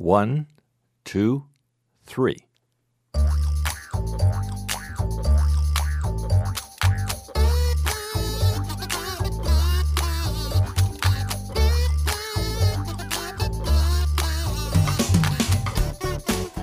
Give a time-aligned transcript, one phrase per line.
[0.00, 0.46] One,
[1.04, 1.44] two,
[2.06, 2.38] three.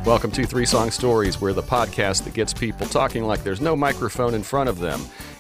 [0.04, 3.76] Welcome to Three Song Stories, where the podcast that gets people talking like there's no
[3.76, 5.00] microphone in front of them,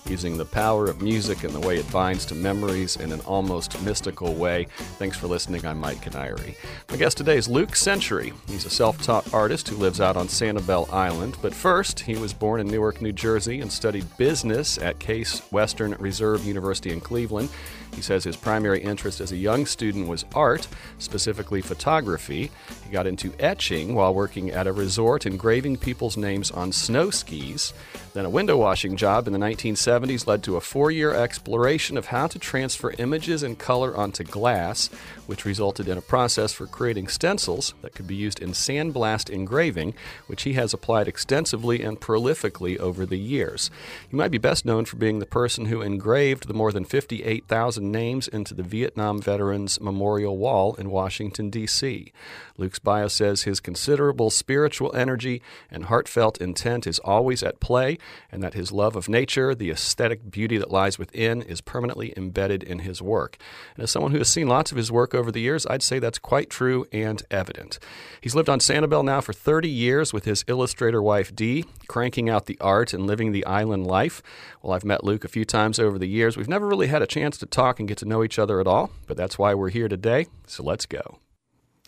[0.10, 3.82] using the power of music and the way it binds to memories in an almost
[3.84, 4.68] mystical way.
[4.98, 5.66] Thanks for listening.
[5.66, 6.56] I'm Mike Canary.
[6.90, 8.34] My guest today is Luke Century.
[8.48, 11.38] He's a self taught artist who lives out on Sanibel Island.
[11.42, 15.92] But first, he was born in Newark, New Jersey, and studied business at Case Western
[16.00, 17.50] Reserve University in Cleveland.
[17.94, 20.68] He says his primary interest as a young student was art,
[21.00, 22.52] specifically photography.
[22.86, 27.74] He got into etching while working at a resort, engraving people's names on snow skis.
[28.18, 32.08] Then a window washing job in the 1970s led to a four year exploration of
[32.08, 34.88] how to transfer images and color onto glass,
[35.28, 39.94] which resulted in a process for creating stencils that could be used in sandblast engraving,
[40.26, 43.70] which he has applied extensively and prolifically over the years.
[44.10, 47.92] He might be best known for being the person who engraved the more than 58,000
[47.92, 52.12] names into the Vietnam Veterans Memorial Wall in Washington, D.C.
[52.58, 58.00] Luke's bio says his considerable spiritual energy and heartfelt intent is always at play,
[58.32, 62.64] and that his love of nature, the aesthetic beauty that lies within, is permanently embedded
[62.64, 63.38] in his work.
[63.76, 66.00] And as someone who has seen lots of his work over the years, I'd say
[66.00, 67.80] that's quite true and evident.
[68.22, 72.46] He's lived on Sanibel now for 30 years with his illustrator wife Dee, cranking out
[72.46, 74.22] the art and living the island life.
[74.62, 76.38] Well, I've met Luke a few times over the years.
[76.38, 78.68] We've never really had a chance to talk and get to know each other at
[78.68, 80.28] all, but that's why we're here today.
[80.46, 81.20] So let's go.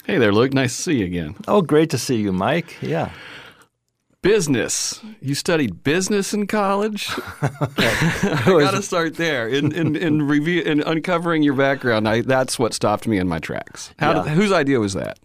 [0.06, 0.54] Hey there, Luke.
[0.54, 1.36] Nice to see you again.
[1.48, 2.81] Oh, great to see you, Mike.
[2.81, 3.11] Yeah.
[4.22, 5.00] Business.
[5.22, 7.09] You studied business in college.
[7.42, 12.06] I got to start there in in in, review, in uncovering your background.
[12.06, 13.94] I, that's what stopped me in my tracks.
[13.98, 14.23] How Yeah.
[14.23, 15.20] did, whose idea was that?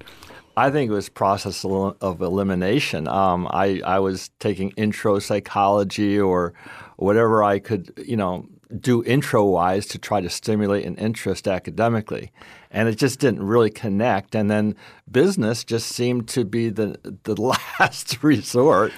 [0.56, 3.09] I think it was process of elimination.
[3.09, 6.55] Um, I I was taking intro psychology or
[6.97, 8.47] whatever I could, you know,
[8.79, 12.30] do intro wise to try to stimulate an interest academically,
[12.74, 14.35] and it just didn't really connect.
[14.35, 14.74] And then
[15.11, 17.35] business just seemed to be the the
[17.80, 18.92] last resort.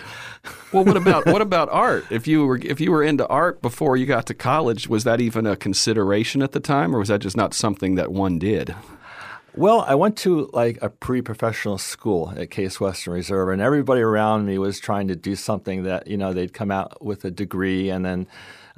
[0.73, 2.07] Well, what about what about art?
[2.11, 5.21] If you were if you were into art before you got to college, was that
[5.21, 8.75] even a consideration at the time, or was that just not something that one did?
[9.55, 14.45] Well, I went to like a pre-professional school at Case Western Reserve, and everybody around
[14.45, 17.91] me was trying to do something that you know they'd come out with a degree
[17.91, 18.27] and then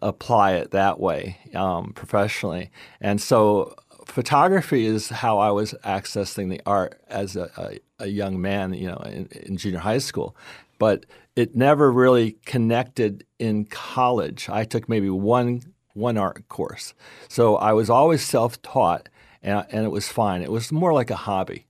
[0.00, 2.70] apply it that way um, professionally.
[3.00, 3.75] And so,
[4.08, 8.88] photography is how I was accessing the art as a, a, a young man, you
[8.88, 10.36] know, in, in junior high school.
[10.78, 14.48] But it never really connected in college.
[14.48, 15.62] I took maybe one
[15.94, 16.94] one art course,
[17.28, 19.08] so I was always self-taught
[19.42, 20.42] and, and it was fine.
[20.42, 21.66] It was more like a hobby.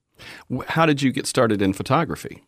[0.66, 2.42] How did you get started in photography?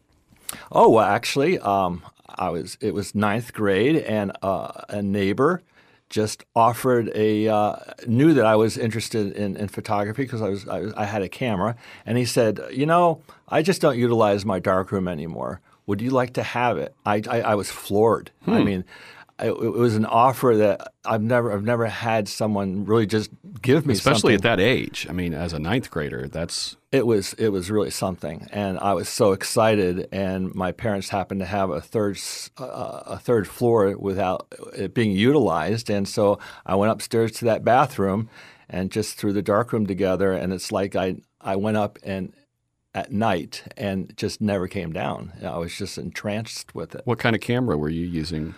[0.72, 2.76] Oh, well, actually, um, I was.
[2.80, 5.62] It was ninth grade, and uh, a neighbor
[6.10, 7.76] just offered a uh,
[8.06, 11.22] knew that I was interested in, in photography because I was, I was I had
[11.22, 15.60] a camera, and he said, you know, I just don't utilize my darkroom anymore.
[15.86, 16.94] Would you like to have it?
[17.06, 18.30] I I, I was floored.
[18.46, 18.84] I mean.
[19.42, 23.30] It was an offer that I've never, I've never had someone really just
[23.62, 24.34] give me, Especially something.
[24.34, 25.06] at that age.
[25.08, 28.92] I mean, as a ninth grader, that's It was it was really something, and I
[28.94, 30.08] was so excited.
[30.12, 32.18] And my parents happened to have a third
[32.58, 37.64] uh, a third floor without it being utilized, and so I went upstairs to that
[37.64, 38.28] bathroom
[38.68, 40.32] and just threw the darkroom together.
[40.32, 42.32] And it's like I I went up and
[42.94, 45.32] at night and just never came down.
[45.42, 47.02] I was just entranced with it.
[47.04, 48.54] what kind of camera were you using?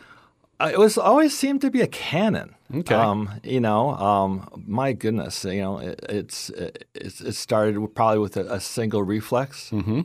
[0.71, 2.55] It was always seemed to be a Canon.
[2.75, 2.95] Okay.
[2.95, 8.37] Um, you know, um, my goodness, you know, it, it's it, it started probably with
[8.37, 10.03] a, a single reflex, mm-hmm.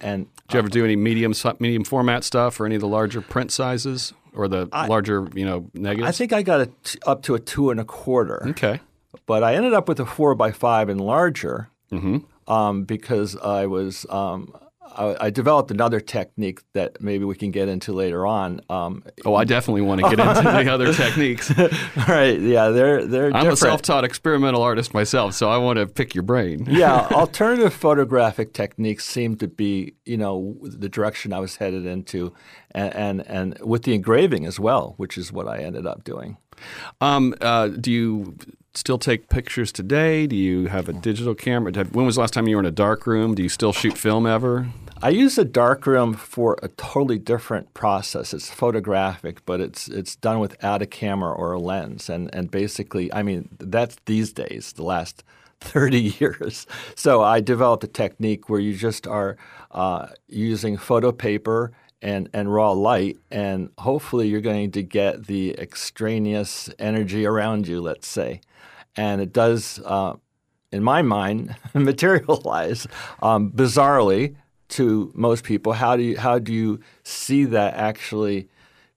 [0.00, 3.20] and Did you ever do any medium medium format stuff or any of the larger
[3.20, 6.08] print sizes or the larger, you know, negatives?
[6.08, 8.46] I think I got t- up to a two and a quarter.
[8.50, 8.80] okay.
[9.26, 12.18] But I ended up with a four by five and larger mm-hmm.
[12.50, 14.54] um, because I was um,
[14.96, 18.60] I, I developed another technique that maybe we can get into later on.
[18.68, 21.50] Um, Oh, I definitely want to get into the other techniques.
[22.08, 22.38] right?
[22.40, 23.52] Yeah, they're they're I'm different.
[23.52, 26.66] a self-taught experimental artist myself, so I want to pick your brain.
[26.70, 32.32] yeah, alternative photographic techniques seem to be, you know, the direction I was headed into,
[32.72, 36.36] and and, and with the engraving as well, which is what I ended up doing.
[37.00, 38.36] Um, uh, do you
[38.78, 40.26] still take pictures today?
[40.26, 41.72] Do you have a digital camera?
[41.84, 43.34] When was the last time you were in a dark room?
[43.34, 44.68] Do you still shoot film ever?
[45.02, 48.34] I use a darkroom for a totally different process.
[48.34, 53.12] It's photographic, but it's it's done without a camera or a lens, and and basically,
[53.12, 55.22] I mean, that's these days the last
[55.60, 56.66] 30 years.
[56.94, 59.36] So I developed a technique where you just are
[59.72, 65.58] uh, using photo paper and, and raw light, and hopefully you're going to get the
[65.58, 68.40] extraneous energy around you, let's say.
[68.98, 70.16] And it does, uh,
[70.72, 72.86] in my mind, materialize
[73.22, 74.34] um, bizarrely
[74.70, 75.72] to most people.
[75.72, 78.48] How do you, how do you see that actually?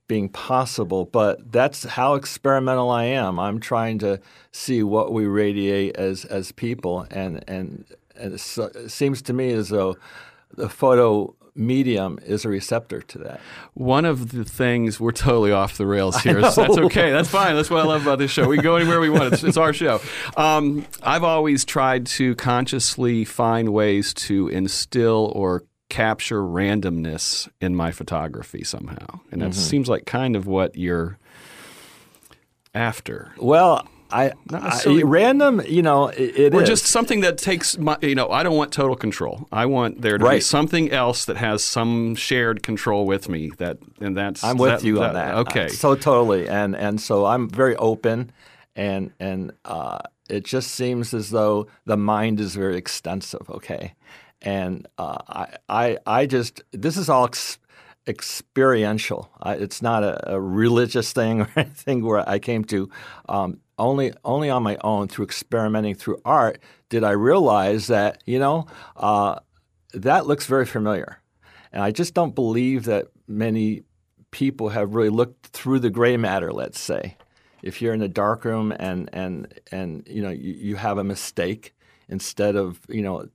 [0.08, 3.40] being possible, but that's how experimental I am.
[3.40, 4.20] I'm trying to
[4.52, 7.86] see what we radiate as as people, and and,
[8.18, 9.96] and it seems to me as though
[10.54, 13.42] the photo medium is a receptor to that.
[13.74, 16.42] One of the things we're totally off the rails here.
[16.52, 17.12] So that's okay.
[17.12, 17.56] That's fine.
[17.56, 18.48] That's what I love about this show.
[18.48, 19.34] We can go anywhere we want.
[19.34, 20.00] It's, it's our show.
[20.38, 27.92] Um, I've always tried to consciously find ways to instill or capture randomness in my
[27.92, 29.20] photography somehow.
[29.32, 29.60] And that mm-hmm.
[29.60, 31.18] seems like kind of what you're
[32.74, 33.34] after.
[33.38, 36.70] Well, I, I random, you know, it, it or is.
[36.70, 39.48] just something that takes my, you know, I don't want total control.
[39.52, 40.36] I want there to right.
[40.36, 43.52] be something else that has some shared control with me.
[43.58, 45.36] That and that's I'm with that, you that, on that.
[45.36, 48.32] Okay, uh, so totally, and and so I'm very open,
[48.76, 50.00] and and uh,
[50.30, 53.50] it just seems as though the mind is very extensive.
[53.50, 53.94] Okay,
[54.42, 57.60] and uh, I, I, I just this is all ex-
[58.08, 59.30] experiential.
[59.42, 62.90] I, it's not a, a, religious thing or anything where I came to.
[63.30, 68.38] Um, only, only on my own through experimenting through art did I realize that you
[68.38, 69.40] know uh,
[69.94, 71.20] that looks very familiar,
[71.72, 73.84] and I just don't believe that many
[74.30, 76.52] people have really looked through the gray matter.
[76.52, 77.18] Let's say,
[77.64, 81.04] if you're in a dark room and and and you know you, you have a
[81.04, 81.74] mistake
[82.10, 83.26] instead of you know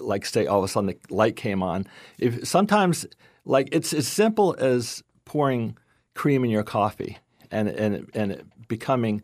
[0.00, 1.84] like say all of a sudden the light came on
[2.18, 3.06] if sometimes
[3.44, 5.76] like it's as simple as pouring
[6.14, 7.18] cream in your coffee
[7.50, 9.22] and and and becoming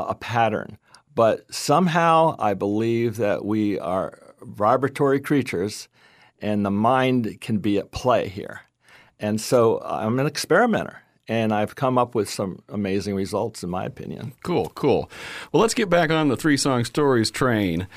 [0.00, 0.78] a, pattern
[1.14, 5.88] but somehow i believe that we are vibratory creatures
[6.40, 8.60] and the mind can be at play here
[9.18, 13.84] and so i'm an experimenter and I've come up with some amazing results, in my
[13.84, 14.32] opinion.
[14.44, 15.10] Cool, cool.
[15.50, 17.88] Well, let's get back on the three song stories train.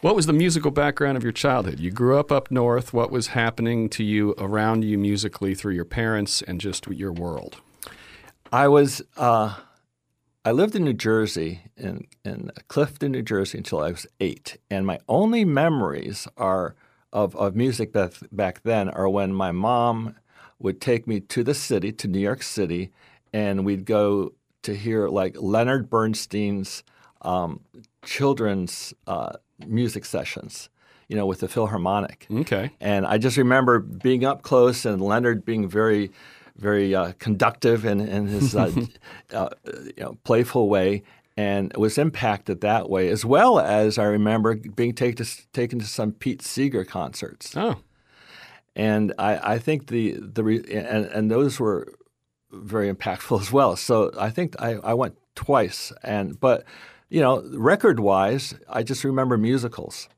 [0.00, 1.80] What was the musical background of your childhood?
[1.80, 2.92] You grew up up north.
[2.92, 7.60] What was happening to you around you musically through your parents and just your world?
[8.52, 9.56] I was uh,
[10.48, 14.86] I lived in New Jersey in in Clifton, New Jersey until I was eight, and
[14.86, 16.74] my only memories are
[17.12, 20.14] of of music back, back then are when my mom
[20.58, 22.90] would take me to the city to New York City,
[23.30, 26.82] and we'd go to hear like Leonard Bernstein's
[27.20, 27.60] um,
[28.02, 29.32] children's uh,
[29.66, 30.70] music sessions,
[31.08, 32.26] you know, with the Philharmonic.
[32.30, 32.70] Okay.
[32.80, 36.10] And I just remember being up close and Leonard being very,
[36.58, 38.70] very uh, conductive in, in his uh,
[39.32, 41.02] uh, you know, playful way
[41.36, 45.86] and was impacted that way, as well as I remember being take to, taken to
[45.86, 47.56] some Pete Seeger concerts.
[47.56, 47.76] Oh.
[48.74, 51.92] And I, I think the, the and, and those were
[52.50, 53.76] very impactful as well.
[53.76, 56.64] So I think I, I went twice, and but
[57.08, 60.08] you know, record wise, I just remember musicals.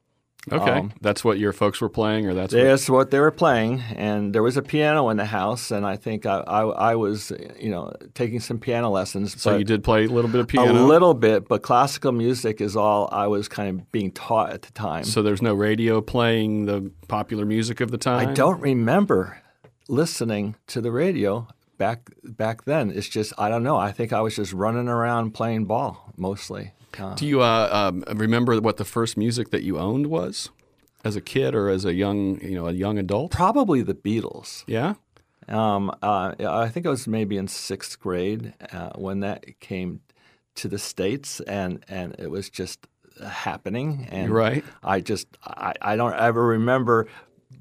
[0.51, 2.97] Okay, um, that's what your folks were playing, or that's that's what...
[2.97, 3.11] what...
[3.11, 6.39] they were playing, and there was a piano in the house, and I think I,
[6.39, 9.41] I, I was, you know, taking some piano lessons.
[9.41, 12.63] So you did play a little bit of piano, a little bit, but classical music
[12.63, 15.05] is all I was kind of being taught at the time.
[15.05, 18.27] So there's no radio playing the popular music of the time.
[18.27, 19.43] I don't remember
[19.89, 21.49] listening to the radio
[21.81, 22.93] back back then.
[22.93, 23.77] It's just I don't know.
[23.77, 26.73] I think I was just running around playing ball mostly.
[26.99, 30.51] Uh, Do you uh, um, remember what the first music that you owned was
[31.03, 33.33] as a kid or as a young, you know, a young adult?
[33.33, 34.65] Probably the Beatles.
[34.67, 34.95] Yeah.
[35.49, 40.01] Um, uh, I think I was maybe in sixth grade uh, when that came
[40.57, 42.87] to the states, and and it was just
[43.27, 44.07] happening.
[44.11, 44.65] And right.
[44.83, 47.09] I just I, I don't ever remember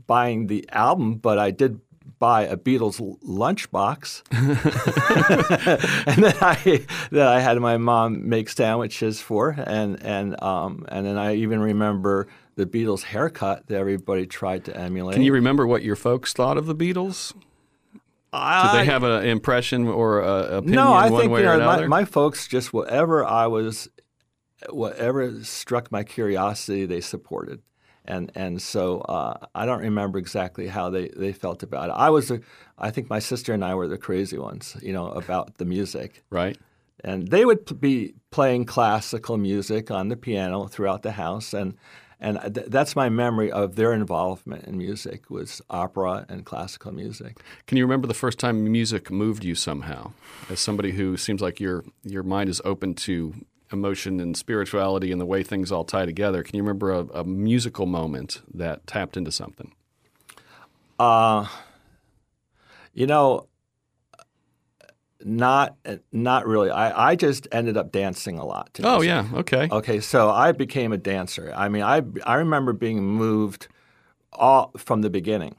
[0.08, 1.80] buying the album, but I did
[2.20, 4.24] buy a Beatles lunchbox,
[6.08, 11.06] and then I that I had my mom make sandwiches for, and and um, and
[11.06, 15.16] then I even remember the Beatles haircut that everybody tried to emulate.
[15.16, 17.34] Can you remember what your folks thought of the Beatles?
[18.32, 21.54] Did they have an impression or a opinion no, I one think, way you know,
[21.54, 21.88] or another?
[21.88, 23.90] My, my folks just whatever I was,
[24.70, 27.62] whatever struck my curiosity, they supported
[28.10, 31.94] and and so uh, I don't remember exactly how they, they felt about it.
[31.94, 32.42] I was, a,
[32.78, 36.24] I think my sister and I were the crazy ones, you know, about the music.
[36.30, 36.58] Right.
[37.04, 41.76] And they would be playing classical music on the piano throughout the house, and
[42.20, 47.40] and th- that's my memory of their involvement in music was opera and classical music.
[47.68, 50.12] Can you remember the first time music moved you somehow?
[50.50, 53.34] As somebody who seems like your your mind is open to
[53.72, 56.44] emotion and spirituality and the way things all tie together.
[56.44, 59.74] Can you remember a, a musical moment that tapped into something?
[60.98, 61.48] Uh,
[62.94, 63.48] you know,
[65.24, 65.78] not
[66.12, 66.70] not really.
[66.70, 68.74] I, I just ended up dancing a lot.
[68.76, 69.68] To Oh yeah, okay.
[69.72, 71.52] Okay, so I became a dancer.
[71.56, 73.68] I mean, I I remember being moved
[74.32, 75.56] all from the beginning,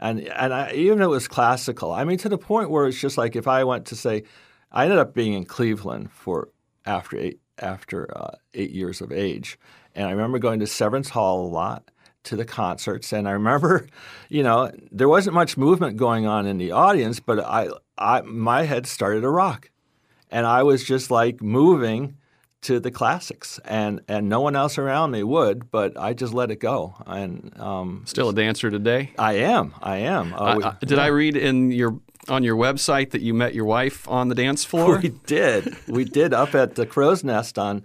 [0.00, 1.92] and and I, even it was classical.
[1.92, 4.24] I mean, to the point where it's just like if I went to say,
[4.72, 6.48] I ended up being in Cleveland for
[6.88, 9.58] after eight after uh, eight years of age,
[9.94, 11.90] and I remember going to Severance Hall a lot
[12.24, 13.86] to the concerts, and I remember,
[14.28, 18.62] you know, there wasn't much movement going on in the audience, but I, I my
[18.62, 19.70] head started to rock,
[20.30, 22.16] and I was just like moving
[22.62, 26.50] to the classics, and and no one else around me would, but I just let
[26.50, 29.10] it go, and um, Still a dancer today?
[29.18, 30.34] I am, I am.
[30.34, 33.64] Uh, we, Uh, did I read in your on your website that you met your
[33.64, 34.98] wife on the dance floor?
[34.98, 37.84] we did, we did up at the Crow's Nest on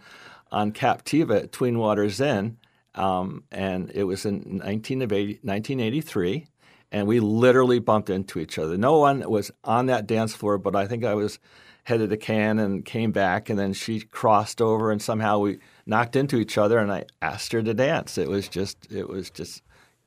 [0.52, 2.58] on Captiva at 'Tween Waters Inn,
[2.94, 6.46] um, and it was in 1980, 1983,
[6.92, 8.78] and we literally bumped into each other.
[8.78, 11.40] No one was on that dance floor, but I think I was
[11.86, 16.16] headed to Cannes and came back, and then she crossed over, and somehow we knocked
[16.16, 18.18] into each other, and I asked her to dance.
[18.18, 19.64] It was just, it was just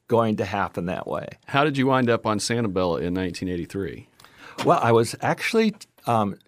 [0.09, 1.27] going to happen that way.
[1.47, 4.09] How did you wind up on Sanibel in 1983?
[4.65, 5.75] Well, I was actually
[6.07, 6.39] um,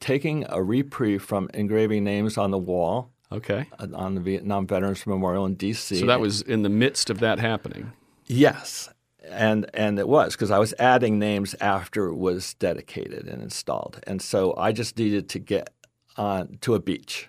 [0.00, 3.66] taking a reprieve from engraving names on the wall Okay.
[3.78, 6.00] uh, on the Vietnam Veterans Memorial in D.C.
[6.00, 7.92] So that was in the midst of that happening.
[8.26, 8.88] yes,
[9.28, 14.00] and and it was because I was adding names after it was dedicated and installed,
[14.06, 15.70] and so I just needed to get
[16.16, 17.28] on to a beach.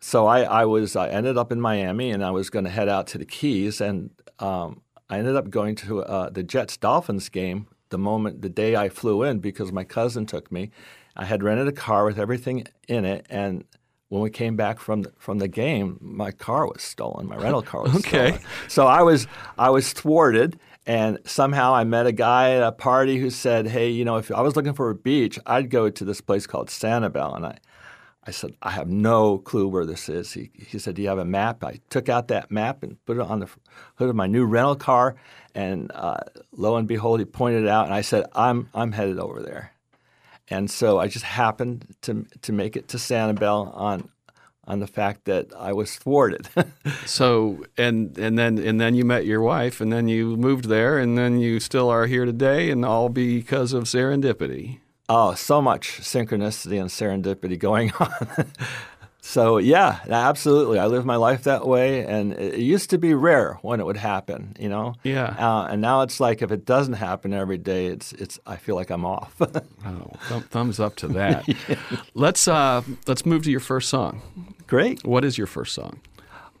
[0.00, 2.88] So I, I was I ended up in Miami, and I was going to head
[2.88, 4.80] out to the Keys, and um,
[5.10, 8.90] I ended up going to uh, the Jets Dolphins game the moment the day I
[8.90, 10.70] flew in because my cousin took me.
[11.16, 13.64] I had rented a car with everything in it, and
[14.10, 17.26] when we came back from the, from the game, my car was stolen.
[17.26, 18.28] My rental car was Okay.
[18.32, 18.40] stolen.
[18.68, 19.26] So I was
[19.56, 23.88] I was thwarted, and somehow I met a guy at a party who said, "Hey,
[23.88, 26.68] you know, if I was looking for a beach, I'd go to this place called
[26.68, 27.56] Sanibel." And I,
[28.26, 31.18] I said, "I have no clue where this is." He, he said, "Do you have
[31.18, 33.48] a map?" I took out that map and put it on the
[33.96, 35.14] hood of my new rental car,
[35.54, 36.18] and uh,
[36.52, 39.72] lo and behold, he pointed it out, and I said, "I'm I'm headed over there."
[40.48, 44.08] And so I just happened to to make it to Sanibel on
[44.64, 46.48] on the fact that I was thwarted.
[47.04, 50.98] So and and then and then you met your wife, and then you moved there,
[50.98, 54.80] and then you still are here today, and all because of serendipity.
[55.08, 58.10] Oh, so much synchronicity and serendipity going on.
[59.20, 60.78] so yeah, absolutely.
[60.80, 63.96] I live my life that way, and it used to be rare when it would
[63.98, 64.94] happen, you know.
[65.04, 65.36] Yeah.
[65.38, 68.40] Uh, and now it's like if it doesn't happen every day, it's it's.
[68.46, 69.34] I feel like I'm off.
[69.86, 71.46] Oh, thumb, thumbs up to that.
[72.14, 74.20] Let's uh, let's move to your first song.
[74.66, 75.04] Great.
[75.04, 76.00] What is your first song?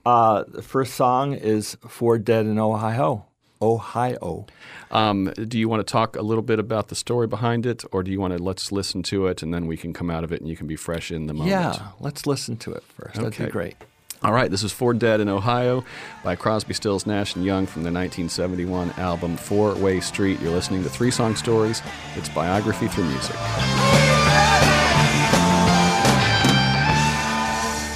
[0.04, 3.25] Uh, the first song is "Four Dead in Ohio."
[3.62, 4.46] Ohio.
[4.90, 8.02] Um, do you want to talk a little bit about the story behind it, or
[8.02, 10.32] do you want to let's listen to it and then we can come out of
[10.32, 11.50] it and you can be fresh in the moment?
[11.50, 13.14] Yeah, let's listen to it first.
[13.16, 13.46] That'd Okay.
[13.46, 13.76] be great.
[14.22, 15.84] All right, this is Four Dead in Ohio
[16.24, 20.40] by Crosby, Stills, Nash and Young from the 1971 album Four Way Street.
[20.40, 21.82] You're listening to Three Song Stories.
[22.16, 23.36] It's biography through music.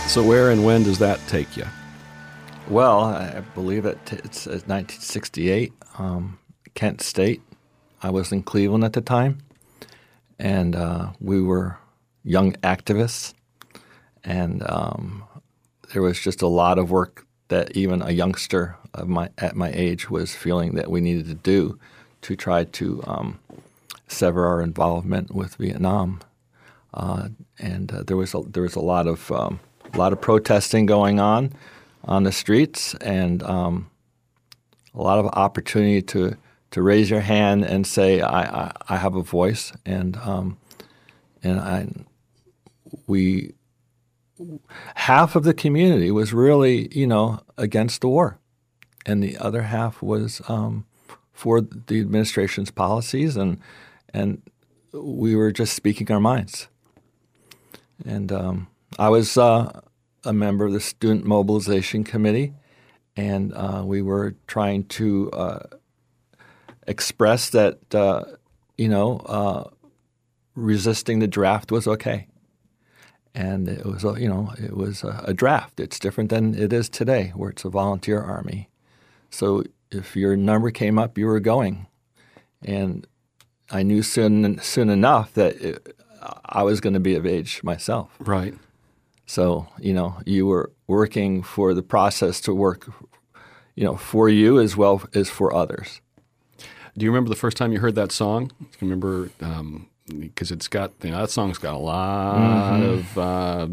[0.08, 1.64] So, where and when does that take you?
[2.70, 3.98] Well, I believe it.
[4.12, 6.38] It's uh, 1968, um,
[6.76, 7.42] Kent State.
[8.00, 9.38] I was in Cleveland at the time,
[10.38, 11.78] and uh, we were
[12.22, 13.34] young activists,
[14.22, 15.24] and um,
[15.92, 19.72] there was just a lot of work that even a youngster of my at my
[19.74, 21.76] age was feeling that we needed to do
[22.22, 23.40] to try to um,
[24.06, 26.20] sever our involvement with Vietnam.
[26.94, 29.58] Uh, and uh, there was a, there was a lot of um,
[29.92, 31.52] a lot of protesting going on
[32.04, 33.90] on the streets, and um,
[34.94, 36.36] a lot of opportunity to
[36.70, 40.58] to raise your hand and say I, I, I have a voice, and um,
[41.42, 41.88] and I
[43.06, 43.54] we
[44.94, 48.38] half of the community was really you know against the war,
[49.06, 50.86] and the other half was um,
[51.32, 53.58] for the administration's policies, and
[54.12, 54.42] and
[54.92, 56.68] we were just speaking our minds.
[58.04, 59.80] And um, I was uh,
[60.24, 62.54] a member of the Student Mobilization Committee,
[63.16, 65.60] and uh, we were trying to uh,
[66.86, 68.24] express that uh,
[68.76, 69.70] you know uh,
[70.54, 72.26] resisting the draft was okay.
[73.32, 75.78] And it was, a, you know, it was a, a draft.
[75.78, 78.68] It's different than it is today, where it's a volunteer army.
[79.30, 79.62] So
[79.92, 81.86] if your number came up, you were going.
[82.62, 83.06] And
[83.70, 85.96] I knew soon soon enough that it,
[86.44, 88.10] I was going to be of age myself.
[88.18, 88.54] Right.
[89.30, 92.88] So you know, you were working for the process to work,
[93.76, 96.00] you know, for you as well as for others.
[96.98, 98.48] Do you remember the first time you heard that song?
[98.48, 99.30] Do you remember
[100.08, 102.82] because um, it's got you know that song's got a lot mm-hmm.
[102.82, 103.68] of uh,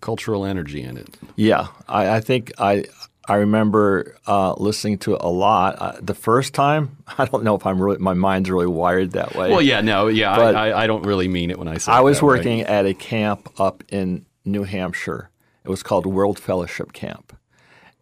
[0.00, 1.14] cultural energy in it.
[1.36, 2.86] Yeah, I, I think I
[3.28, 5.76] I remember uh, listening to it a lot.
[5.78, 9.34] Uh, the first time, I don't know if I'm really my mind's really wired that
[9.34, 9.50] way.
[9.50, 11.92] Well, yeah, no, yeah, I, I, I, don't really mean it when I say.
[11.92, 12.64] I was working way.
[12.64, 15.30] at a camp up in New Hampshire.
[15.64, 17.36] It was called World Fellowship Camp,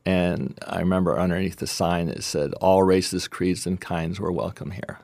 [0.06, 4.70] and I remember underneath the sign it said, "All races, creeds, and kinds were welcome
[4.70, 5.00] here."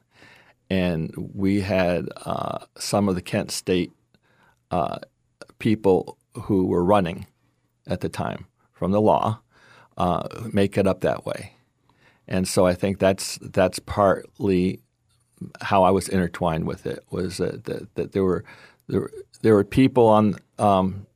[0.68, 3.92] And we had uh, some of the Kent State
[4.70, 4.98] uh,
[5.58, 7.26] people who were running
[7.86, 9.40] at the time from the law
[9.96, 11.52] uh, make it up that way.
[12.28, 14.80] And so I think that's that's partly
[15.60, 18.44] how I was intertwined with it was that, that, that there were
[18.88, 19.10] there,
[19.42, 21.06] there were people on um,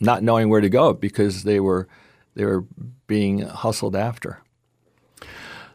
[0.00, 1.86] not knowing where to go because they were
[2.34, 2.64] they were
[3.06, 4.40] being hustled after.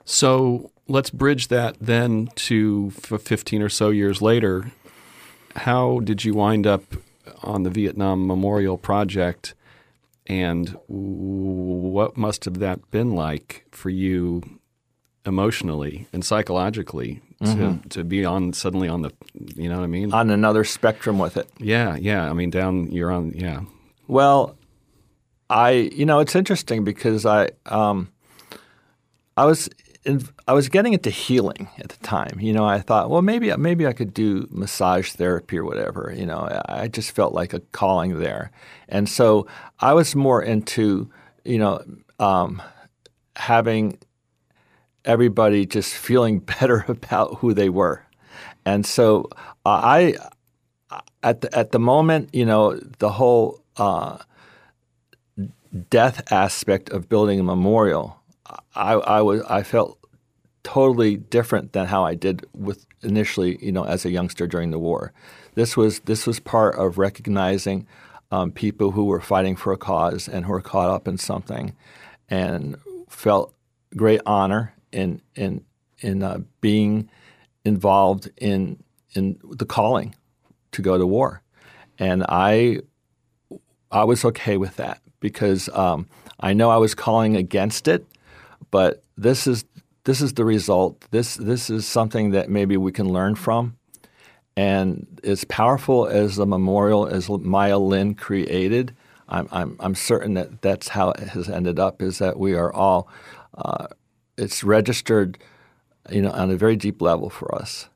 [0.04, 4.72] So let's bridge that then to 15 or so years later.
[5.56, 6.84] How did you wind up
[7.42, 9.54] on the Vietnam Memorial Project?
[10.28, 14.44] And what must have that been like for you
[15.26, 17.88] emotionally and psychologically to, mm-hmm.
[17.90, 19.12] to be on suddenly on the
[19.56, 21.50] you know what I mean on another spectrum with it.
[21.58, 22.30] Yeah, yeah.
[22.30, 23.32] I mean, down you're on.
[23.32, 23.62] Yeah.
[24.08, 24.58] Well,
[25.50, 28.12] I you know it's interesting because I um,
[29.38, 29.70] I was
[30.06, 32.40] in, I was getting into healing at the time.
[32.40, 36.14] You know, I thought, well, maybe maybe I could do massage therapy or whatever.
[36.16, 38.52] You know, I just felt like a calling there,
[38.88, 39.48] and so
[39.80, 41.10] I was more into
[41.44, 41.84] you know
[42.20, 42.62] um,
[43.36, 43.98] having
[45.04, 48.06] everybody just feeling better about who they were,
[48.66, 49.30] and so
[49.66, 50.16] uh, I
[51.24, 54.18] at the, at the moment, you know, the whole uh,
[55.90, 58.22] death aspect of building a memorial
[58.76, 59.98] I, I was I felt
[60.64, 64.80] totally different than how I did with initially, you know, as a youngster during the
[64.80, 65.14] war.
[65.56, 67.88] This was this was part of recognizing
[68.32, 71.76] um, people who were fighting for a cause and who were caught up in something,
[72.30, 72.76] and
[73.10, 73.54] felt
[73.96, 75.64] great honor in in
[76.00, 77.10] in uh, being
[77.64, 80.16] involved in in the calling
[80.72, 81.42] to go to war,
[81.98, 82.82] and I
[83.92, 86.08] I was okay with that because um,
[86.40, 88.06] I know I was calling against it,
[88.72, 89.66] but this is
[90.04, 91.02] this is the result.
[91.12, 93.78] This this is something that maybe we can learn from.
[94.58, 98.96] And as powerful as the memorial as Maya Lin created,
[99.28, 102.02] I'm, I'm, I'm certain that that's how it has ended up.
[102.02, 103.10] Is that we are all,
[103.58, 103.88] uh,
[104.38, 105.38] it's registered,
[106.10, 107.90] you know, on a very deep level for us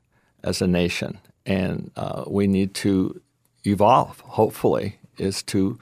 [0.43, 3.21] as a nation, and uh, we need to
[3.65, 4.19] evolve.
[4.21, 5.79] Hopefully, is to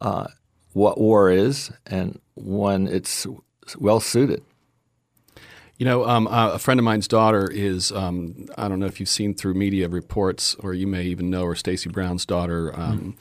[0.00, 0.26] uh,
[0.72, 3.26] what war is and when it's
[3.78, 4.42] well suited.
[5.78, 9.00] You know, um, uh, a friend of mine's daughter is, um, I don't know if
[9.00, 12.72] you've seen through media reports, or you may even know her, Stacy Brown's daughter.
[12.78, 13.16] Um,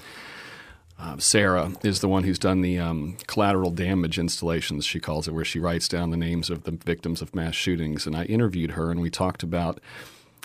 [1.00, 5.34] uh, Sarah is the one who's done the um, collateral damage installations, she calls it,
[5.34, 8.06] where she writes down the names of the victims of mass shootings.
[8.06, 9.80] And I interviewed her, and we talked about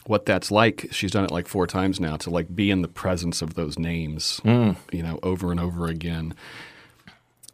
[0.08, 0.88] what that's like.
[0.90, 3.78] She's done it like four times now to like be in the presence of those
[3.78, 4.74] names, mm.
[4.90, 6.34] you know, over and over again.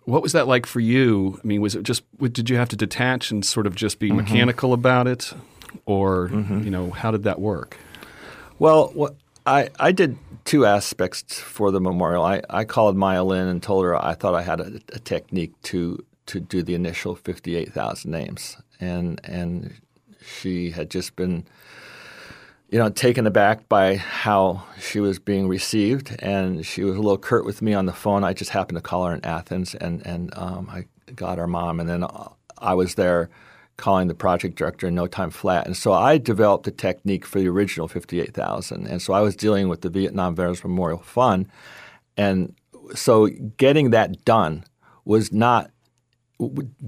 [0.04, 1.40] What was that like for you?
[1.42, 4.08] I mean, was it just did you have to detach and sort of just be
[4.08, 4.18] mm-hmm.
[4.18, 5.32] mechanical about it,
[5.84, 6.62] or mm-hmm.
[6.62, 7.76] you know, how did that work?
[8.60, 12.22] Well, what, I I did two aspects for the memorial.
[12.22, 15.60] I, I called Maya Lin and told her I thought I had a, a technique
[15.64, 19.74] to to do the initial fifty eight thousand names, and and
[20.24, 21.46] she had just been
[22.74, 27.16] you know, taken aback by how she was being received, and she was a little
[27.16, 28.24] curt with me on the phone.
[28.24, 31.78] I just happened to call her in Athens, and and um, I got her mom,
[31.78, 32.04] and then
[32.58, 33.30] I was there
[33.76, 35.66] calling the project director in no time flat.
[35.66, 38.88] And so I developed a technique for the original 58,000.
[38.88, 41.46] And so I was dealing with the Vietnam Veterans Memorial Fund.
[42.16, 42.56] And
[42.92, 44.64] so getting that done
[45.04, 45.70] was not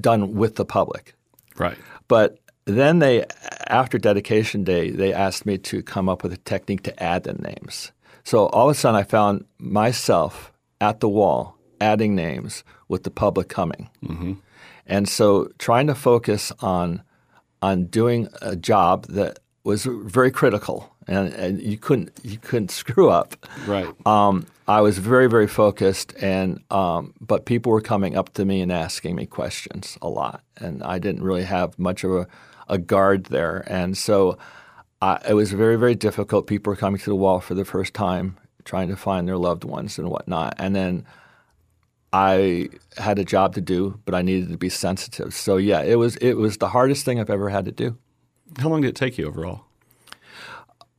[0.00, 1.14] done with the public.
[1.56, 1.78] Right.
[2.08, 3.24] But then they,
[3.68, 7.32] after dedication day, they asked me to come up with a technique to add the
[7.32, 7.92] names.
[8.24, 13.10] So all of a sudden, I found myself at the wall adding names with the
[13.10, 14.32] public coming, mm-hmm.
[14.86, 17.02] and so trying to focus on
[17.62, 23.10] on doing a job that was very critical, and, and you couldn't you couldn't screw
[23.10, 23.36] up.
[23.64, 23.94] Right.
[24.06, 28.60] Um, I was very very focused, and um, but people were coming up to me
[28.60, 32.26] and asking me questions a lot, and I didn't really have much of a
[32.68, 33.64] a guard there.
[33.66, 34.38] And so
[35.02, 36.46] uh, it was very, very difficult.
[36.46, 39.64] People were coming to the wall for the first time, trying to find their loved
[39.64, 40.54] ones and whatnot.
[40.58, 41.06] And then
[42.12, 45.34] I had a job to do, but I needed to be sensitive.
[45.34, 47.98] So yeah, it was it was the hardest thing I've ever had to do.
[48.58, 49.65] How long did it take you overall?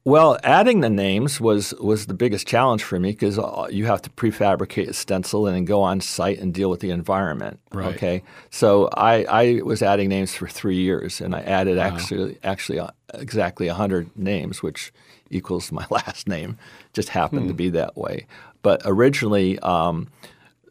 [0.07, 3.35] Well, adding the names was was the biggest challenge for me because
[3.73, 6.91] you have to prefabricate a stencil and then go on site and deal with the
[6.91, 7.59] environment.
[7.73, 7.93] Right.
[7.93, 12.79] Okay, so I, I was adding names for three years, and I added actually actually
[12.79, 14.93] uh, exactly hundred names, which
[15.29, 16.57] equals my last name.
[16.93, 17.47] Just happened Hmm.
[17.49, 18.27] to be that way.
[18.61, 20.07] But originally, um,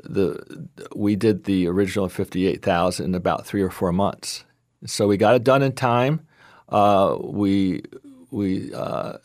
[0.03, 4.47] the we did the original fifty eight thousand in about three or four months.
[4.87, 6.27] So we got it done in time.
[6.71, 7.83] Uh, we
[8.31, 9.19] we uh,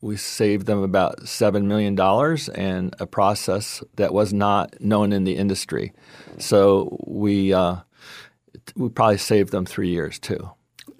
[0.00, 5.24] we saved them about seven million dollars and a process that was not known in
[5.24, 5.92] the industry.
[6.38, 7.76] So we uh,
[8.76, 10.50] we probably saved them three years too.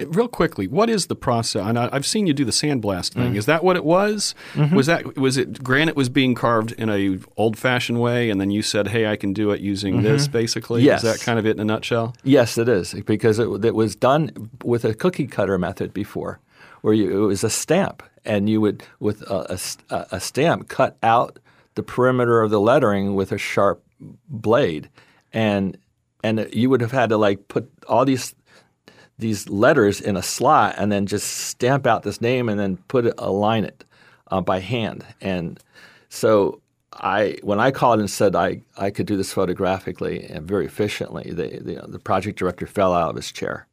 [0.06, 1.62] Real quickly, what is the process?
[1.66, 3.32] And I, I've seen you do the sandblast thing.
[3.32, 3.36] Mm.
[3.36, 4.32] Is that what it was?
[4.54, 4.76] Mm-hmm.
[4.76, 5.62] Was that was it?
[5.64, 9.16] Granite was being carved in a old fashioned way, and then you said, "Hey, I
[9.16, 10.86] can do it using this." Basically, Mm-hmm.
[10.86, 11.02] Yes.
[11.02, 12.14] is that kind of it in a nutshell?
[12.22, 16.38] Yes, it is because it, it was done with a cookie cutter method before,
[16.82, 21.38] where you, it was a stamp, and you would with a stamp cut out
[21.74, 23.82] the perimeter of the lettering with a sharp
[24.28, 24.88] blade,
[25.32, 25.76] and
[26.22, 28.34] and you would have had to like put all these
[29.18, 33.06] these letters in a slot and then just stamp out this name and then put
[33.06, 33.84] it align it
[34.30, 35.04] uh, by hand.
[35.20, 35.58] And
[36.08, 36.60] so
[36.92, 41.32] I when I called and said I, I could do this photographically and very efficiently
[41.32, 43.66] the, the the project director fell out of his chair.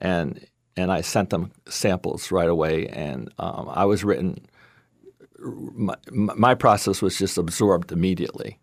[0.00, 4.44] And and I sent them samples right away and um, I was written
[5.38, 8.58] my, my process was just absorbed immediately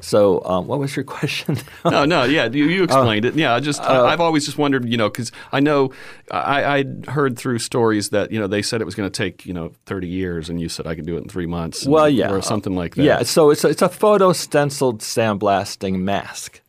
[0.00, 3.34] so um, what was your question no, no, yeah, you, you Uh, explained it.
[3.34, 5.92] Yeah, I just I, I've always just wondered, you know, because I know
[6.30, 9.44] I I heard through stories that you know they said it was going to take
[9.44, 11.82] you know thirty years, and you said I can do it in three months.
[11.84, 13.02] and- Well, yeah, or something like that.
[13.02, 16.60] Yeah, so it's a, it's a photo stenciled sandblasting mask.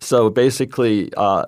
[0.00, 1.44] So basically, uh,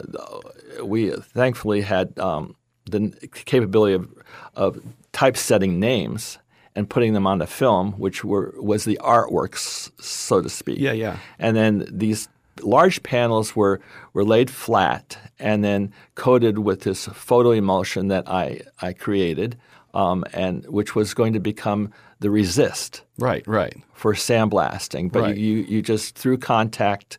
[0.82, 2.56] we thankfully had um,
[2.90, 4.09] the capability of,
[4.55, 6.38] of typesetting names
[6.76, 10.79] and putting them onto film, which were was the artworks, so to speak.
[10.79, 11.18] Yeah, yeah.
[11.38, 12.29] And then these
[12.62, 13.81] large panels were
[14.12, 19.59] were laid flat and then coated with this photo emulsion that I I created,
[19.94, 23.74] um, and which was going to become the resist right, right.
[23.94, 25.11] for sandblasting.
[25.11, 25.37] But Right.
[25.37, 27.18] you, you you just through contact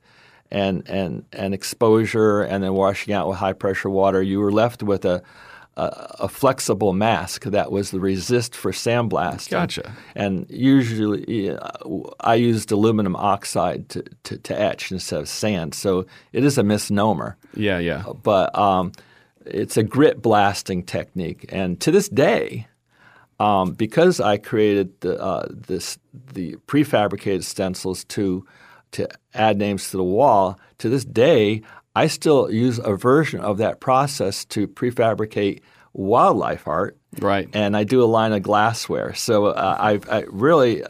[0.52, 4.84] and and and exposure and then washing out with high pressure water, you were left
[4.84, 5.24] with a
[5.82, 9.52] a, a flexible mask that was the resist for sandblasting.
[9.52, 9.94] Gotcha.
[10.15, 11.58] And usually, uh,
[12.20, 16.63] I used aluminum oxide to, to, to etch instead of sand, so it is a
[16.63, 18.04] misnomer Yeah, yeah.
[18.24, 18.91] but um,
[19.46, 21.46] it's a grit blasting technique.
[21.50, 22.67] And to this day,
[23.39, 25.98] um, because I created the, uh, this,
[26.34, 28.46] the prefabricated stencils to
[28.91, 31.62] to add names to the wall, to this day,
[31.95, 35.62] I still use a version of that process to prefabricate
[35.93, 36.97] wildlife art.
[37.19, 37.49] Right.
[37.54, 39.13] And I do a line of glassware.
[39.13, 40.84] So uh, I, I really.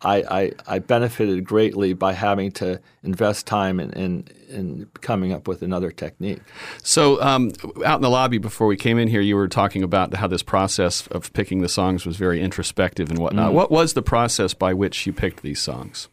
[0.00, 5.48] I, I, I benefited greatly by having to invest time in, in, in coming up
[5.48, 6.38] with another technique.
[6.84, 7.50] So, um,
[7.84, 10.44] out in the lobby before we came in here, you were talking about how this
[10.44, 13.22] process of picking the songs was very introspective and Mm.
[13.22, 13.52] whatnot.
[13.54, 16.06] What was the process by which you picked these songs?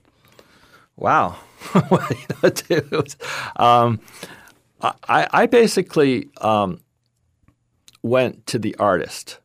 [0.97, 1.37] Wow.
[3.57, 3.99] Um,
[4.81, 6.81] I, I basically um,
[8.03, 9.39] went to the artist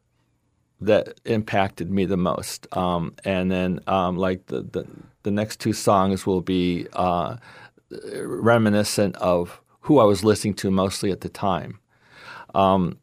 [0.81, 2.67] that impacted me the most.
[2.77, 4.87] Um, and then, um, like, the, the,
[5.23, 7.37] the next two songs will be uh,
[8.15, 11.79] reminiscent of who I was listening to mostly at the time.
[12.55, 12.99] Um,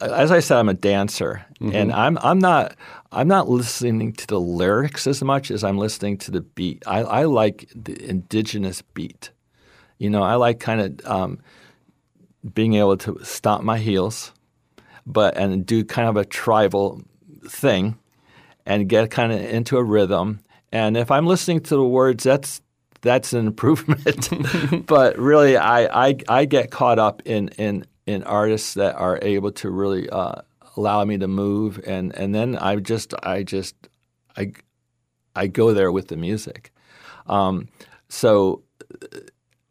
[0.00, 2.76] as I said, I'm a dancer, and I'm I'm not
[3.10, 6.82] I'm not listening to the lyrics as much as I'm listening to the beat.
[6.86, 9.30] I, I like the indigenous beat.
[9.98, 11.38] You know, I like kind of um,
[12.52, 14.32] being able to stomp my heels,
[15.06, 17.02] but and do kind of a tribal
[17.48, 17.96] thing,
[18.66, 20.40] and get kind of into a rhythm.
[20.72, 22.60] And if I'm listening to the words, that's
[23.00, 24.28] that's an improvement.
[24.86, 29.52] but really, I, I I get caught up in in in artists that are able
[29.52, 30.42] to really uh,
[30.76, 33.74] allow me to move, and and then I just I just
[34.36, 34.52] I
[35.34, 36.72] I go there with the music.
[37.26, 37.68] Um,
[38.08, 38.62] so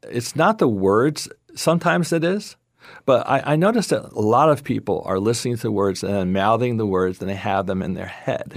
[0.04, 1.30] it's not the words.
[1.56, 2.56] Sometimes it is.
[3.06, 6.13] But I, I noticed that a lot of people are listening to the words and
[6.13, 8.52] then mouthing the words and they have them in their head.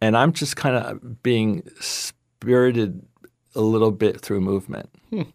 [0.00, 3.06] And I'm just kind of being spirited
[3.56, 4.88] a little bit through movement,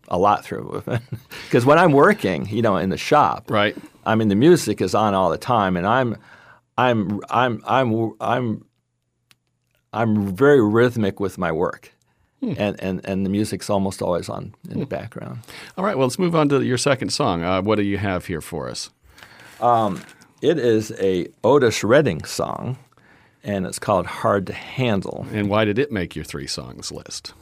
[0.07, 1.03] a lot through movement.
[1.45, 3.75] Because when I'm working, you know, in the shop, Right.
[4.05, 6.15] I mean, the music is on all the time, and I'm,
[6.77, 8.65] I'm, I'm, I'm, I'm,
[9.93, 11.91] I'm very rhythmic with my work,
[12.41, 15.39] and, and and the music's almost always on in the background.
[15.77, 17.43] All right, well, let's move on to your second song.
[17.43, 18.89] Uh, what do you have here for us?
[20.41, 22.77] It is a Otis Redding song,
[23.43, 27.33] and it's called "Hard to Handle." And why did it make your three songs list?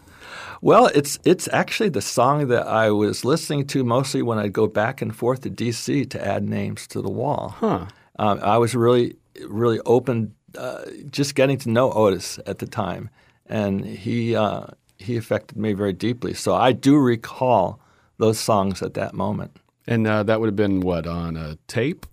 [0.61, 4.67] Well, it's it's actually the song that I was listening to mostly when I'd go
[4.67, 6.05] back and forth to D.C.
[6.05, 7.55] to add names to the wall.
[7.57, 7.85] Huh.
[8.17, 9.15] Um, I was really
[9.47, 13.09] really open, uh, just getting to know Otis at the time,
[13.45, 14.65] and he uh,
[14.97, 16.33] he affected me very deeply.
[16.33, 17.79] So I do recall
[18.17, 19.57] those songs at that moment.
[19.87, 22.05] And uh, that would have been what on a tape?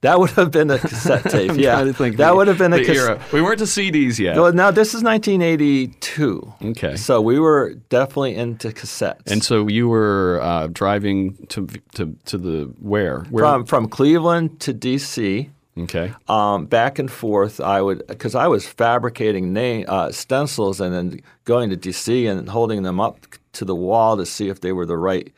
[0.00, 1.50] That would have been a cassette tape.
[1.50, 3.32] I'm yeah, to think that would have been a cassette.
[3.32, 4.36] We weren't to CDs yet.
[4.36, 6.54] Well, now this is 1982.
[6.62, 6.96] Okay.
[6.96, 9.30] So we were definitely into cassettes.
[9.30, 13.20] and so you were uh, driving to to to the where?
[13.30, 13.44] Where?
[13.44, 16.14] from from Cleveland to DC, okay.
[16.28, 17.60] um, back and forth.
[17.60, 22.48] I would because I was fabricating name uh, stencils and then going to DC and
[22.48, 25.32] holding them up to the wall to see if they were the right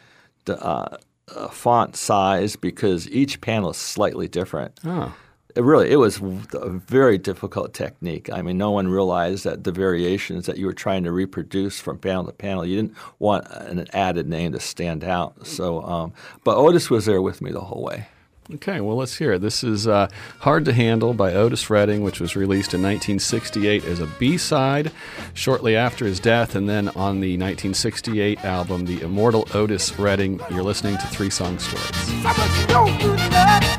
[0.49, 0.97] uh,
[1.35, 4.79] uh, font size because each panel is slightly different.
[4.85, 5.15] Oh.
[5.57, 6.19] It really, it was
[6.53, 8.31] a very difficult technique.
[8.33, 11.99] I mean, no one realized that the variations that you were trying to reproduce from
[11.99, 15.45] panel to panel, you didn't want an added name to stand out.
[15.47, 16.13] So, um,
[16.45, 18.07] but Otis was there with me the whole way.
[18.55, 19.41] Okay, well, let's hear it.
[19.43, 20.09] This is uh,
[20.41, 24.91] Hard to Handle by Otis Redding, which was released in 1968 as a B side
[25.35, 26.57] shortly after his death.
[26.57, 31.61] And then on the 1968 album, The Immortal Otis Redding, you're listening to Three Song
[31.61, 31.95] Stories.
[32.23, 33.79] Somebody don't do that.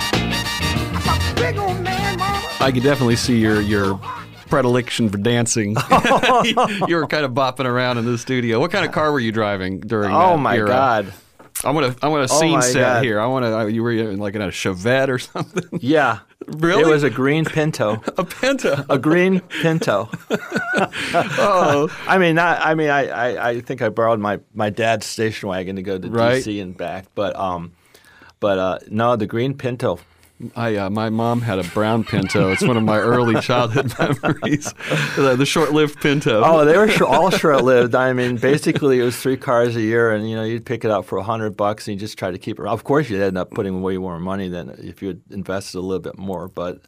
[1.06, 2.48] I'm a big old man, mama.
[2.62, 4.00] I could definitely see your, your
[4.48, 5.72] predilection for dancing.
[6.88, 8.60] you were kind of bopping around in the studio.
[8.62, 10.68] What kind of car were you driving during Oh that my era?
[10.68, 11.14] God!
[11.64, 12.06] I want to.
[12.06, 13.04] I want a Oh scene set God.
[13.04, 13.20] here.
[13.20, 13.72] I want to.
[13.72, 15.80] You were in like in a Chevette or something.
[15.82, 16.82] Yeah, Really?
[16.82, 18.02] It was a green Pinto.
[18.18, 18.84] a Pinto.
[18.90, 20.10] a green Pinto.
[21.14, 25.06] Oh, I mean, not, I mean, I, I, I think I borrowed my, my dad's
[25.06, 26.42] station wagon to go to Right.
[26.44, 27.74] DC and back, but um,
[28.40, 30.00] but uh, no, the green Pinto.
[30.56, 32.52] I uh, my mom had a brown Pinto.
[32.52, 34.74] It's one of my early childhood memories.
[35.16, 36.42] the, the short-lived Pinto.
[36.44, 37.96] Oh, they were sh- all short-lived.
[37.96, 40.92] I mean, basically, it was three cars a year, and you know, you'd pick it
[40.92, 42.66] up for a hundred bucks, and you just try to keep it.
[42.66, 45.82] Of course, you'd end up putting way more money than if you had invested a
[45.82, 46.82] little bit more, but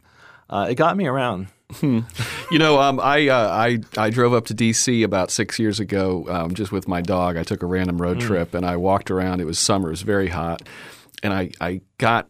[0.50, 1.48] uh, it got me around.
[1.82, 5.02] You know, um, I, uh, I I drove up to D.C.
[5.02, 7.36] about six years ago, um, just with my dog.
[7.36, 9.42] I took a random road trip and I walked around.
[9.42, 10.62] It was summer; it was very hot,
[11.24, 12.30] and I I got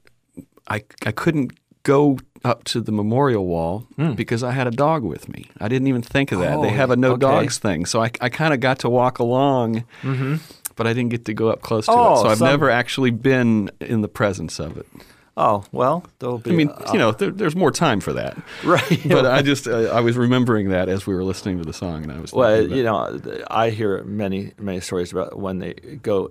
[0.74, 1.52] I I couldn't
[1.84, 4.14] go up to the memorial wall hmm.
[4.14, 5.50] because I had a dog with me.
[5.60, 6.62] I didn't even think of that.
[6.62, 7.20] they Oh, have a no okay.
[7.20, 9.84] dogs thing, so I I kind of got to walk along.
[10.02, 10.36] Mm-hmm.
[10.76, 12.48] But I didn't get to go up close to oh, it, Oh, so I've some-
[12.48, 14.88] never actually been in the presence of it.
[15.36, 16.52] Oh well, there'll be.
[16.52, 18.38] I mean, uh, you know, there, there's more time for that.
[18.64, 19.02] right?
[19.08, 22.04] But I just uh, I was remembering that as we were listening to the song,
[22.04, 23.20] and I was Well, you know,
[23.50, 26.30] I hear many many stories about when they go.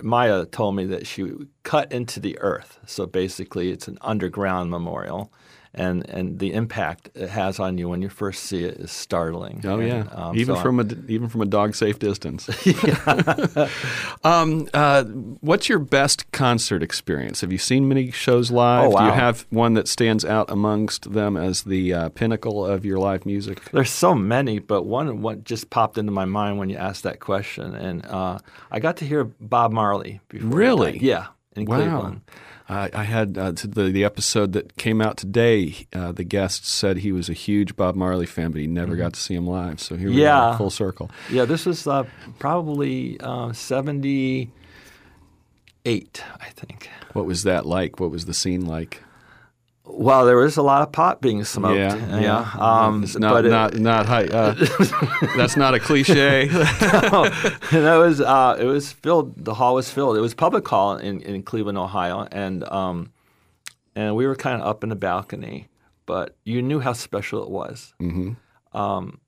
[0.00, 1.30] Maya told me that she
[1.62, 5.30] cut into the earth, so basically it's an underground memorial,
[5.78, 9.62] and and the impact it has on you when you first see it is startling.
[9.64, 12.48] Oh And, yeah, um, even so from a even from a dog safe distance.
[14.24, 15.04] um, uh,
[15.40, 17.40] what's your best concert experience?
[17.40, 18.92] Have you seen many shows live?
[18.92, 22.84] Oh, Do you have one that stands out amongst them as the uh, pinnacle of
[22.84, 23.70] your live music?
[23.70, 27.20] There's so many, but one what just popped into my mind when you asked that
[27.20, 28.38] question, and uh,
[28.70, 30.50] I got to hear Bob Marley before.
[30.50, 30.98] Really?
[30.98, 31.76] Yeah, in Wow.
[31.76, 32.20] Cleveland.
[32.68, 35.86] I I had uh, to the the episode that came out today.
[35.92, 39.14] Uh, the guest said he was a huge Bob Marley fan, but he never got
[39.14, 39.80] to see him live.
[39.80, 40.22] So here we Mm-hmm.
[40.22, 40.38] Yeah.
[40.50, 41.10] are, full circle.
[41.30, 42.04] Yeah, this was uh,
[42.38, 44.50] probably uh, 78,
[46.40, 46.90] I think.
[47.14, 47.98] What was that like?
[48.00, 49.02] What was the scene like?
[49.90, 51.78] Well, there was a lot of pot being smoked.
[51.78, 52.50] Yeah, yeah.
[52.58, 54.26] Um, It's not but it- not not high.
[54.26, 54.54] Uh,
[55.36, 56.48] that's not a cliche.
[56.50, 59.44] and it was uh, it was filled.
[59.44, 60.16] The hall was filled.
[60.16, 63.12] It was public hall in, in Cleveland, Ohio, and um,
[63.96, 65.68] and we were kind of up in the balcony,
[66.06, 67.94] but you knew how special it was.
[68.00, 68.78] Mm-hmm.
[68.78, 69.18] Um,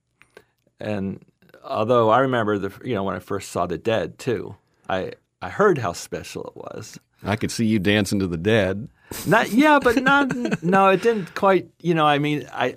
[0.79, 1.25] and
[1.65, 4.55] although I remember the you know when I first saw the Dead too,
[4.89, 6.99] I I heard how special it was.
[7.23, 8.89] I could see you dancing to the dead.
[9.27, 10.89] Not yeah, but not no.
[10.91, 11.69] It didn't quite.
[11.81, 12.77] You know, I mean, I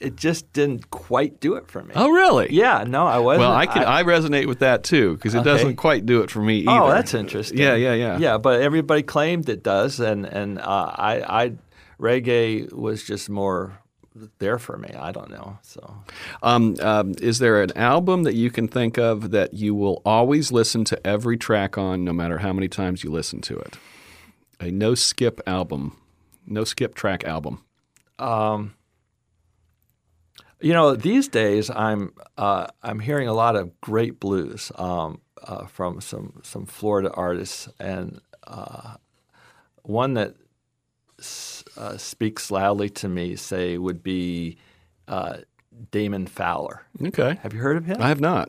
[0.00, 1.92] it just didn't quite do it for me.
[1.94, 2.52] Oh, really?
[2.52, 3.42] Yeah, no, I wasn't.
[3.42, 5.50] Well, I can I, resonate with that too because it Okay.
[5.50, 6.70] doesn't quite do it for me either.
[6.70, 7.58] Oh, that's interesting.
[7.58, 8.18] Yeah, yeah, yeah.
[8.18, 11.52] Yeah, but everybody claimed it does, and and uh, I, I
[12.00, 13.78] reggae was just more
[14.40, 14.90] there for me.
[14.98, 15.58] I don't know.
[15.62, 15.94] So
[16.42, 20.50] Um, um, is there an album that you can think of that you will always
[20.50, 23.78] listen to every track on, no matter how many times you listen to it?
[24.62, 25.96] A no skip album,
[26.46, 27.64] no skip track album.
[28.20, 28.74] um,
[30.60, 35.66] You know, these days I'm uh, I'm hearing a lot of great blues um, uh,
[35.66, 38.94] from some some Florida artists, and uh,
[39.82, 40.34] one that
[41.18, 44.56] s- uh, speaks loudly to me, say, would be
[45.08, 45.38] uh,
[45.90, 46.82] Damon Fowler.
[47.04, 47.36] Okay.
[47.42, 48.00] Have you heard of him?
[48.00, 48.48] I have not.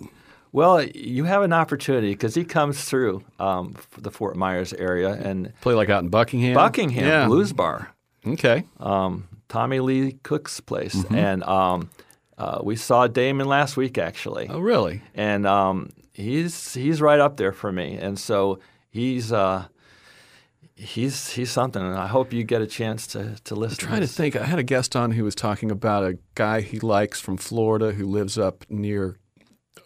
[0.53, 5.51] Well, you have an opportunity because he comes through um, the Fort Myers area and
[5.61, 6.53] Play like out in Buckingham.
[6.53, 7.25] Buckingham Yeah.
[7.25, 7.91] Blues Bar.
[8.25, 8.63] Okay.
[8.79, 11.15] um, Tommy Lee Cook's place, Mm-hmm.
[11.15, 11.89] and um,
[12.37, 15.01] uh, we saw Damon last week actually, Oh, really?
[15.13, 19.65] and um, he's he's right up there for me, and so he's uh,
[20.75, 23.77] he's he's something, and I hope you get a chance to to listen.
[23.77, 24.15] trying to this.
[24.15, 24.35] think.
[24.35, 27.91] I had a guest on who was talking about a guy he likes from Florida
[27.91, 29.17] who lives up near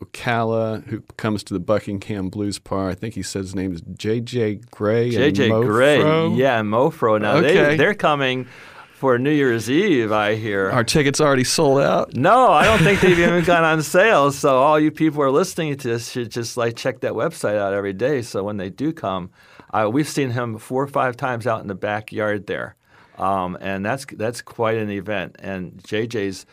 [0.04, 2.90] Ocala, who comes to the Buckingham Blues Bar.
[2.90, 4.56] I think he said his name is J.J.
[4.72, 5.06] Grey.
[5.16, 6.38] and JJ Grey, Mofro.
[6.38, 7.20] yeah, Mofro.
[7.22, 7.54] Now Okay.
[7.56, 8.48] they they're coming
[8.94, 10.72] for New Year's Eve, I hear.
[10.72, 12.16] Our tickets already sold out.
[12.16, 14.32] No, I don't think they've even gone on sale.
[14.32, 17.58] So all you people who are listening to this should just like check that website
[17.58, 18.22] out every day.
[18.24, 19.30] So when they do come,
[19.72, 22.76] uh, we've seen him four or five times out in the backyard there,
[23.20, 25.36] um, and that's that's quite an event.
[25.40, 26.46] And JJ's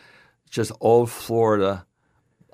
[0.49, 1.85] just old Florida.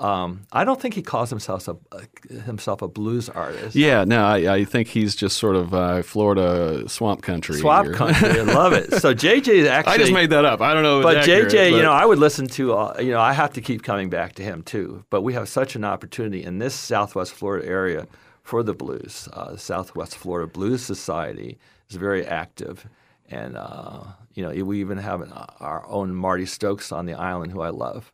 [0.02, 3.76] Um, I don't think he calls himself a, a himself a blues artist.
[3.76, 7.60] Yeah, no, I, I think he's just sort of uh, Florida swamp country.
[7.60, 8.92] Swamp or- country, I love it.
[8.96, 9.94] So JJ actually.
[9.94, 10.60] I just made that up.
[10.60, 10.98] I don't know.
[11.00, 12.74] if But JJ, accurate, you know, I would listen to.
[12.74, 15.06] Uh, you know, I have to keep coming back to him too.
[15.12, 18.08] But we have such an opportunity in this Southwest Florida area
[18.42, 19.30] for the blues.
[19.34, 21.60] Uh, the Southwest Florida Blues Society
[21.92, 22.88] is very active,
[23.30, 27.52] and uh, you know, we even have an, our own Marty Stokes on the island,
[27.52, 28.12] who I love.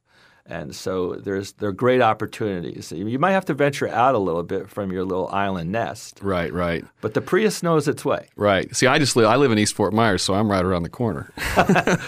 [0.49, 2.91] And so there's there are great opportunities.
[2.91, 6.53] You might have to venture out a little bit from your little island nest, right,
[6.53, 8.27] right, but the Prius knows its way.
[8.38, 8.73] right.
[8.75, 9.25] See, I just live.
[9.27, 11.31] I live in East Fort Myers, so I'm right around the corner.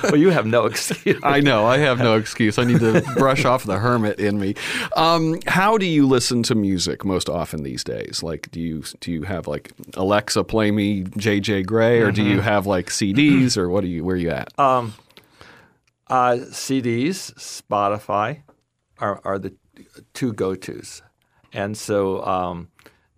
[0.04, 1.20] well, you have no excuse.
[1.24, 1.66] I know.
[1.66, 2.58] I have no excuse.
[2.58, 4.56] I need to brush off the hermit in me.
[4.96, 8.24] Um, how do you listen to music most often these days?
[8.24, 11.64] Like, do you do you have like Alexa play me J.J.
[11.64, 12.32] Grey, or do Mm-hmm.
[12.32, 14.04] you have like CDs, or what are you?
[14.06, 14.54] Where are you at?
[16.10, 18.42] Uh, CDs, Spotify
[19.00, 19.54] are, are the
[20.14, 21.02] two go tos.
[21.54, 22.70] And so, um,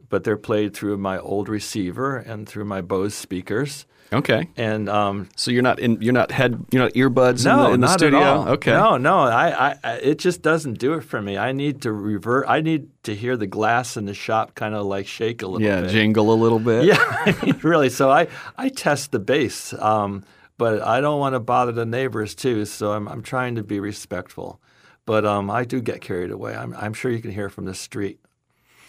[0.09, 3.85] but they're played through my old receiver and through my Bose speakers.
[4.13, 4.49] okay.
[4.57, 6.01] And um, So you're not in.
[6.01, 6.65] You're not head.
[6.71, 8.19] You're not earbuds no, in the, in the not studio.
[8.19, 8.47] at all.
[8.49, 8.71] Okay.
[8.71, 11.37] No, no, I, I, it just doesn't do it for me.
[11.37, 12.45] I need to revert.
[12.47, 15.59] I need to hear the glass in the shop kind of like shake a little
[15.59, 15.65] bit.
[15.67, 15.91] Yeah, bit.
[15.91, 16.83] jingle a little bit.
[16.91, 17.89] Yeah, I mean, really.
[17.89, 18.27] So I,
[18.57, 20.23] I test the bass, um,
[20.61, 22.65] but I don't want to bother the neighbors too.
[22.65, 24.61] So I'm, I'm trying to be respectful.
[25.07, 26.53] But um, I do get carried away.
[26.53, 28.19] I'm, I'm sure you can hear from the street.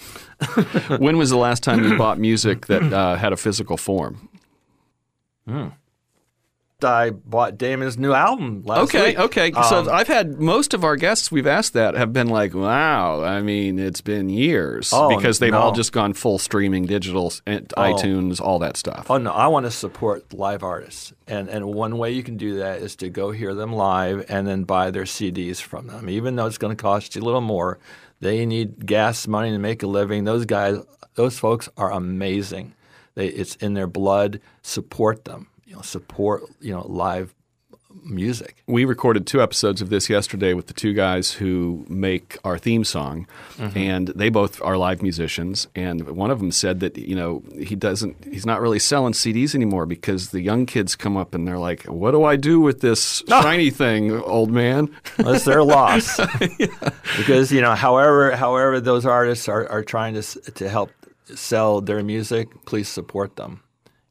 [0.98, 4.28] when was the last time you bought music that uh, had a physical form?
[6.84, 9.18] I bought Damon's new album last Okay, week.
[9.18, 9.52] okay.
[9.52, 13.22] Um, so I've had most of our guests we've asked that have been like, "Wow,
[13.22, 15.58] I mean, it's been years," Oh, because they've no.
[15.60, 19.10] all just gone full streaming, digital, and iTunes, all that stuff.
[19.10, 22.56] Oh no, I want to support live artists, and and one way you can do
[22.58, 26.08] that is to go hear them live and then buy their CDs from them.
[26.08, 27.78] Even though it's going to cost you a little more,
[28.20, 30.24] they need gas money to make a living.
[30.24, 30.78] Those guys,
[31.14, 32.74] those folks are amazing.
[33.14, 34.40] They, it's in their blood.
[34.62, 35.48] Support them.
[35.72, 37.35] You know, support you know live
[38.04, 38.62] music.
[38.66, 42.85] we recorded two episodes of this yesterday with the two guys who make our theme
[42.85, 43.26] song,
[43.58, 43.78] Mm-hmm.
[43.78, 45.68] and they both are live musicians.
[45.74, 49.54] And one of them said that you know he doesn't, he's not really selling CDs
[49.54, 52.80] anymore because the young kids come up and they're like, "What do I do with
[52.82, 56.20] this shiny thing, old man?" That's their loss.
[57.18, 60.90] Because you know, however, however those artists are, are trying to to help
[61.35, 63.62] sell their music, please support them.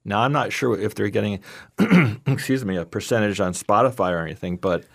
[0.04, 1.40] Now, I'm not sure if they're getting,
[2.26, 4.86] excuse me, a percentage on Spotify or anything, but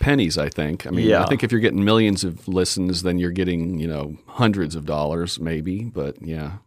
[0.00, 0.86] pennies, I think.
[0.86, 1.22] I mean, yeah.
[1.22, 4.86] I think if you're getting millions of listens, then you're getting, you know, hundreds of
[4.86, 5.84] dollars maybe.
[5.84, 6.58] But yeah.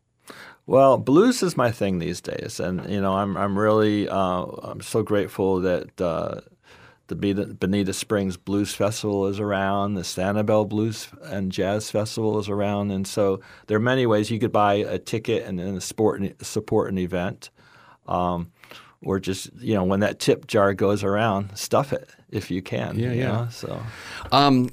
[0.67, 4.81] well, blues is my thing these days, and you know, I'm I'm really uh, I'm
[4.81, 5.99] so grateful that.
[5.99, 6.41] Uh,
[7.15, 9.95] the Bonita, Springs Blues Festival is around.
[9.95, 14.39] The Sanibel Blues and Jazz Festival is around, and so there are many ways you
[14.39, 17.49] could buy a ticket and then support an, support an event,
[18.07, 18.51] um,
[19.03, 22.97] or just you know when that tip jar goes around, stuff it if you can.
[22.97, 23.27] Yeah, you yeah.
[23.27, 23.81] know, So
[24.31, 24.69] Um,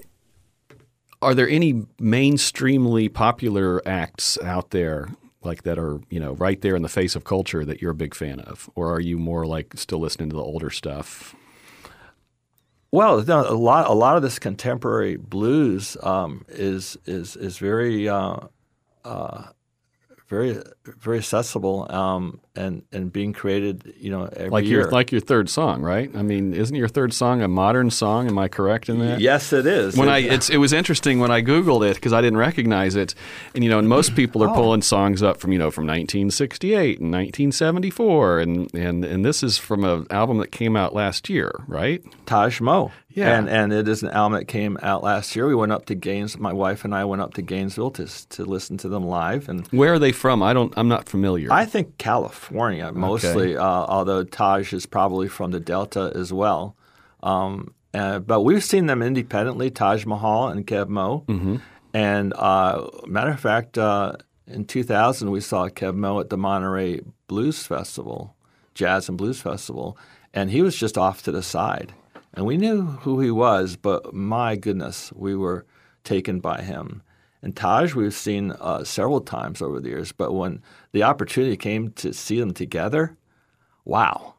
[1.21, 5.09] are there any mainstreamly popular acts out there
[5.43, 7.97] like that are, you know, right there in the face of culture that you're a
[7.97, 8.71] big fan of?
[8.75, 11.35] Or are you more like still listening to the older stuff?
[12.91, 18.39] Well, a lot a lot of this contemporary blues um, is is is very uh,
[19.05, 19.45] uh,
[20.29, 24.81] very very accessible, um, and and being created, you know, every Like year.
[24.81, 26.11] your like your third song, right?
[26.15, 28.27] I mean, isn't your third song a modern song?
[28.29, 29.21] Am I correct in that?
[29.21, 29.97] yes, it is.
[29.97, 32.97] When I It- it's it was interesting when I googled it because I didn't recognize
[32.97, 33.15] it,
[33.55, 34.47] and you know, and most people Oh.
[34.49, 39.43] are pulling songs up from you know from 1968 and 1974, and and and this
[39.43, 42.03] is from an album that came out last year, right?
[42.27, 42.91] Taj Mo.
[43.11, 43.37] Yeah.
[43.37, 45.47] And and it is an album that came out last year.
[45.49, 46.39] We went up to Gaines.
[46.39, 49.67] My wife and I went up to Gainesville to to listen to them live, and
[49.69, 50.43] Where are they from?
[50.43, 50.73] I don't.
[50.77, 51.49] I'm not familiar.
[51.51, 51.99] I think
[52.49, 53.57] California mostly.
[53.57, 56.77] Uh, although Taj is probably from the Delta as well.
[57.23, 61.25] Um, uh, but we've seen them independently, Taj Mahal and Keb' Mo'.
[61.27, 61.57] Mm-hmm.
[61.95, 64.13] And uh, matter of fact, uh,
[64.47, 68.37] in 2000 we saw Keb' Mo' at the Monterey Blues Festival,
[68.75, 69.97] Jazz and Blues Festival,
[70.35, 71.95] and he was just off to the side.
[72.35, 75.65] And we knew who he was, but my goodness, we were
[76.05, 77.03] taken by him.
[77.43, 80.63] And Taj, we've seen uh, several times over the years, but when
[80.93, 83.17] the opportunity came to see them together,
[83.85, 84.35] wow!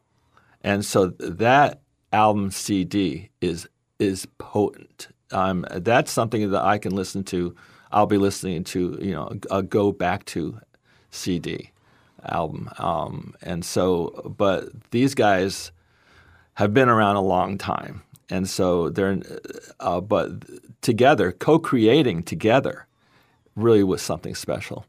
[0.62, 1.80] And so that
[2.12, 5.08] album CD is is potent.
[5.32, 7.54] Um, that's something that I can listen to.
[7.92, 10.60] I'll be listening to, you know, a, go back to
[11.10, 11.70] CD
[12.24, 12.70] album.
[12.78, 15.72] Um, and so, but these guys
[16.54, 19.20] have been around a long time, and so they're,
[19.80, 20.30] uh, but
[20.82, 22.86] together, co-creating together,
[23.56, 24.86] really was something special.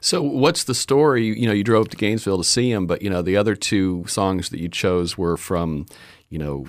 [0.00, 1.38] So, what's the story?
[1.38, 4.04] You know, you drove to Gainesville to see him, but you know, the other two
[4.06, 5.86] songs that you chose were from,
[6.30, 6.66] you know,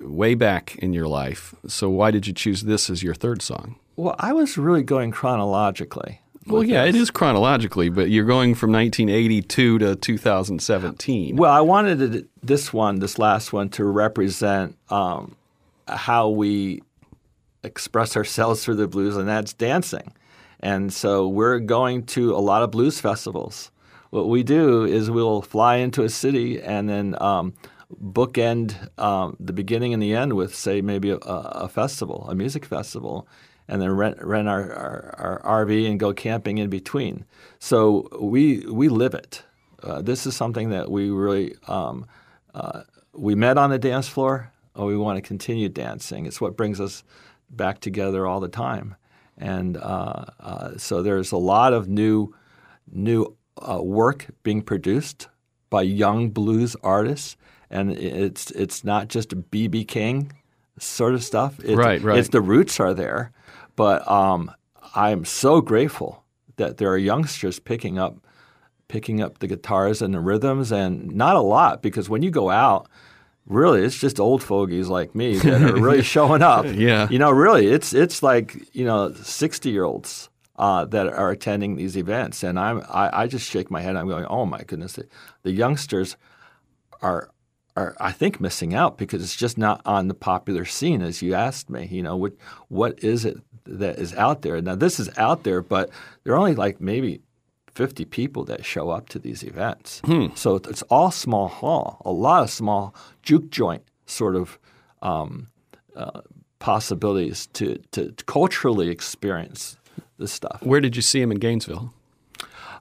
[0.00, 1.54] way back in your life.
[1.66, 3.76] So, why did you choose this as your third song?
[3.96, 6.20] Well, I was really going chronologically.
[6.46, 11.36] Well, yeah, it is chronologically, but you're going from 1982 to 2017.
[11.36, 15.36] Well, I wanted it, this one, this last one, to represent um,
[15.86, 16.82] how we
[17.62, 20.12] express ourselves through the blues, and that's dancing.
[20.60, 23.70] And so we're going to a lot of blues festivals.
[24.10, 27.54] What we do is we'll fly into a city and then um,
[28.02, 32.64] bookend um, the beginning and the end with, say, maybe a, a festival, a music
[32.64, 33.26] festival,
[33.68, 37.24] and then rent, rent our, our, our RV and go camping in between.
[37.58, 39.44] So we, we live it.
[39.82, 42.06] Uh, this is something that we really um,
[42.54, 42.82] uh,
[43.14, 44.52] we met on the dance floor.
[44.76, 46.26] Or we want to continue dancing.
[46.26, 47.02] It's what brings us
[47.50, 48.94] back together all the time.
[49.40, 52.34] And uh, uh, so there's a lot of new
[52.92, 55.28] new uh, work being produced
[55.70, 57.36] by young blues artists,
[57.70, 60.32] and it's it's not just BB King
[60.78, 61.58] sort of stuff.
[61.60, 62.18] It's, Right, right.
[62.18, 63.32] It's the roots are there,
[63.76, 64.52] but um,
[64.94, 66.22] I'm so grateful
[66.56, 68.18] that there are youngsters picking up
[68.88, 72.50] picking up the guitars and the rhythms, and not a lot because when you go
[72.50, 72.88] out,
[73.50, 76.66] really it's just old fogies like me that are really showing up.
[76.66, 77.08] Yeah.
[77.10, 80.28] you know, really it's it's like you know sixty year olds.
[80.56, 83.96] Uh, that are attending these events, and I'm I, I just shake my head.
[83.96, 85.08] I'm going, oh my goodness, the,
[85.42, 86.18] the youngsters
[87.00, 87.30] are
[87.76, 91.32] are I think missing out because it's just not on the popular scene as you
[91.34, 91.88] asked me.
[91.90, 92.34] You know, what
[92.68, 94.60] what is it that is out there?
[94.60, 95.88] Now this is out there, but
[96.24, 97.22] there are only like maybe
[97.74, 100.02] 50 people that show up to these events.
[100.34, 104.58] So it's all small hall, a lot of small juke joint sort of
[105.02, 105.48] um,
[105.96, 106.20] uh,
[106.58, 109.76] possibilities to, to culturally experience
[110.18, 110.60] this stuff.
[110.62, 111.92] Where did you see him in Gainesville?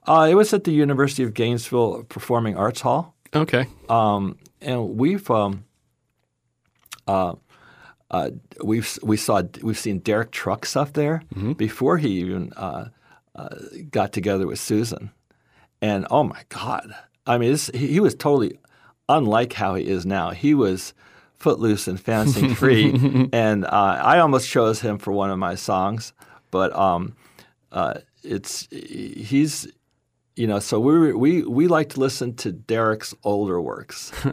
[0.07, 3.15] Uh, it was at the University of Gainesville Performing Arts Hall.
[3.33, 3.67] Okay.
[3.89, 5.65] Um, and we've um,
[7.07, 7.35] uh,
[8.11, 8.31] uh,
[8.63, 11.23] we've we saw we've seen Derek Trucks up there
[11.53, 12.89] before he even uh,
[13.39, 13.49] uh,
[13.91, 15.11] got together with Susan,
[15.81, 16.93] and oh my God!
[17.25, 18.57] I mean, this, he, he was totally
[19.07, 20.31] unlike how he is now.
[20.31, 20.93] He was
[21.35, 22.91] footloose and fancy free,
[23.33, 23.69] and uh,
[24.13, 26.13] I almost chose him for one of my songs,
[26.51, 27.15] but um,
[27.71, 29.67] uh, it's he's
[30.35, 34.11] you know, so we we we like to listen to Derek's older works.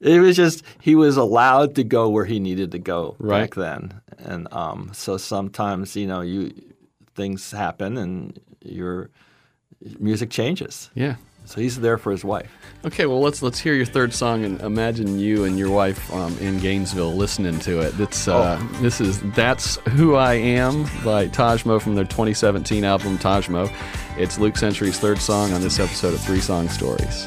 [0.00, 3.42] it was just he was allowed to go where he needed to go Right.
[3.42, 6.52] back then, and um, so sometimes you know you
[7.14, 9.10] things happen and your
[9.98, 10.90] music changes.
[10.94, 11.16] Yeah.
[11.46, 12.52] So he's there for his wife.
[12.84, 16.36] Okay, well let's let's hear your third song and imagine you and your wife um,
[16.38, 17.98] in Gainesville listening to it.
[17.98, 23.18] It's uh, this is "That's Who I Am" by Taj Mo from their 2017 album
[23.18, 23.68] Taj Mo.
[24.16, 27.26] It's Luke Century's third song on this episode of Three Song Stories.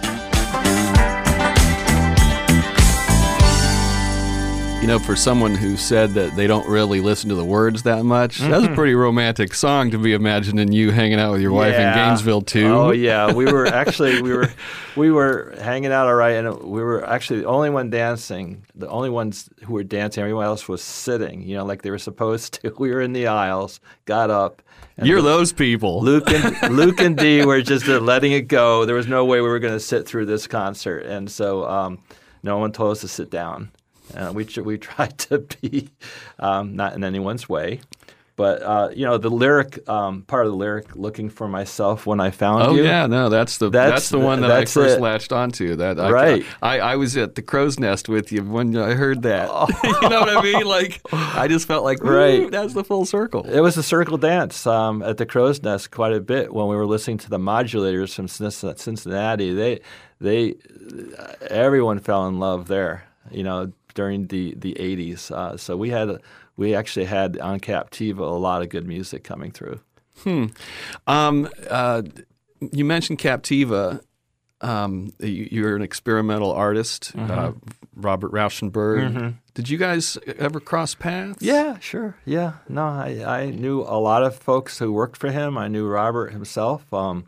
[4.83, 8.03] You know, for someone who said that they don't really listen to the words that
[8.03, 11.75] much, that's a pretty romantic song to be imagining you hanging out with your wife
[11.75, 12.67] in Gainesville too.
[12.67, 14.51] Oh yeah, we were actually we were
[14.97, 18.65] we were hanging out all right, and we were actually the only one dancing.
[18.75, 20.21] The only ones who were dancing.
[20.21, 21.43] Everyone else was sitting.
[21.43, 22.75] You know, like they were supposed to.
[22.77, 24.61] We were in the aisles, got up.
[25.01, 26.03] You're those people.
[26.03, 28.83] Luke and Luke and Dee were just uh, letting it go.
[28.83, 31.99] There was no way we were going to sit through this concert, and so um,
[32.43, 33.71] no one told us to sit down.
[34.15, 35.89] Uh, we we tried to be
[36.39, 37.79] um, not in anyone's way,
[38.35, 42.19] but uh, you know the lyric um, part of the lyric, looking for myself when
[42.19, 42.81] I found Oh you.
[42.81, 45.01] Oh yeah, no, that's the that's, That's the one that I first it.
[45.01, 45.75] latched onto.
[45.77, 46.45] That I, Right.
[46.61, 49.49] I, I was at the crow's nest with you when I heard that.
[49.51, 49.67] Oh.
[49.83, 50.65] you know what I mean?
[50.65, 52.41] Like I just felt like Right.
[52.41, 52.51] right.
[52.51, 53.43] That's the full circle.
[53.47, 56.75] It was a circle dance um, at the Crow's Nest quite a bit when we
[56.75, 59.53] were listening to the modulators from Cincinnati.
[59.53, 59.79] They,
[60.19, 60.55] they,
[61.49, 63.05] everyone fell in love there.
[63.31, 65.31] You know, during the the '80s.
[65.31, 66.19] Uh, so we had,
[66.57, 69.79] we actually had on Captiva a lot of good music coming through.
[71.07, 72.03] Um, uh,
[72.71, 74.01] you mentioned Captiva.
[74.61, 77.31] Um, you, you're an experimental artist, Mm-hmm.
[77.31, 77.51] uh,
[77.95, 79.35] Robert Rauschenberg.
[79.53, 81.41] Did you guys ever cross paths?
[81.41, 82.15] Yeah, sure.
[82.25, 85.57] Yeah, no, I, I knew a lot of folks who worked for him.
[85.57, 87.25] I knew Robert himself, um,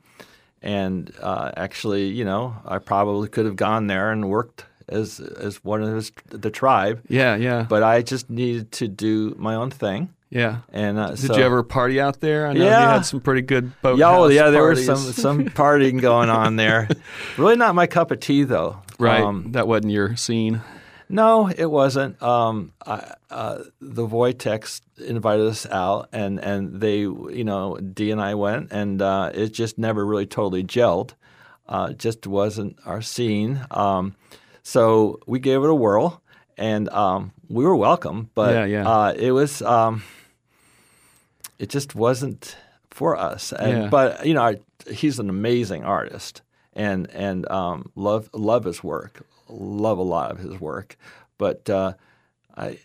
[0.62, 5.64] and uh, actually, you know, I probably could have gone there and worked as as
[5.64, 7.02] one of his the tribe.
[7.08, 10.10] yeah, yeah, but I just needed to do my own thing.
[10.30, 10.60] yeah.
[10.72, 12.48] And uh, Did so, you ever party out there?
[12.48, 13.98] I know you had some pretty good boat.
[13.98, 14.88] Yeah, oh, yeah, there parties.
[14.90, 16.88] was some some partying going on there.
[17.38, 18.78] really not my cup of tea though.
[19.00, 19.22] right.
[19.22, 20.62] Um, that wasn't your scene.
[21.10, 22.22] no, it wasn't.
[22.22, 28.20] Um, I, uh, the Voitex invited us out, and and they, you know, Dee and
[28.22, 31.12] I went, and uh, it just never really totally gelled.
[31.68, 33.60] Uh, just wasn't our scene.
[33.72, 34.16] Um,
[34.66, 36.24] so we gave it a whirl,
[36.58, 38.32] and um, we were welcome.
[38.34, 38.90] But Yeah, yeah.
[38.90, 39.62] Uh, it was.
[39.62, 40.04] Um,
[41.60, 42.58] it just wasn't
[42.90, 43.54] for us.
[43.54, 43.90] And, Yeah.
[43.90, 44.56] But you know, I,
[44.90, 46.42] he's an amazing artist,
[46.74, 50.98] and and um, love love his work, love a lot of his work.
[51.38, 51.94] But uh,
[52.58, 52.80] I,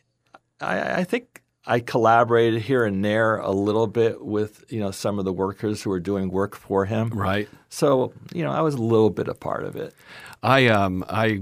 [0.61, 5.18] I I think I collaborated here and there a little bit with you know some
[5.18, 7.09] of the workers who were doing work for him.
[7.09, 7.49] Right.
[7.71, 9.95] So you know, I was a little bit a part of it.
[10.43, 11.39] I um I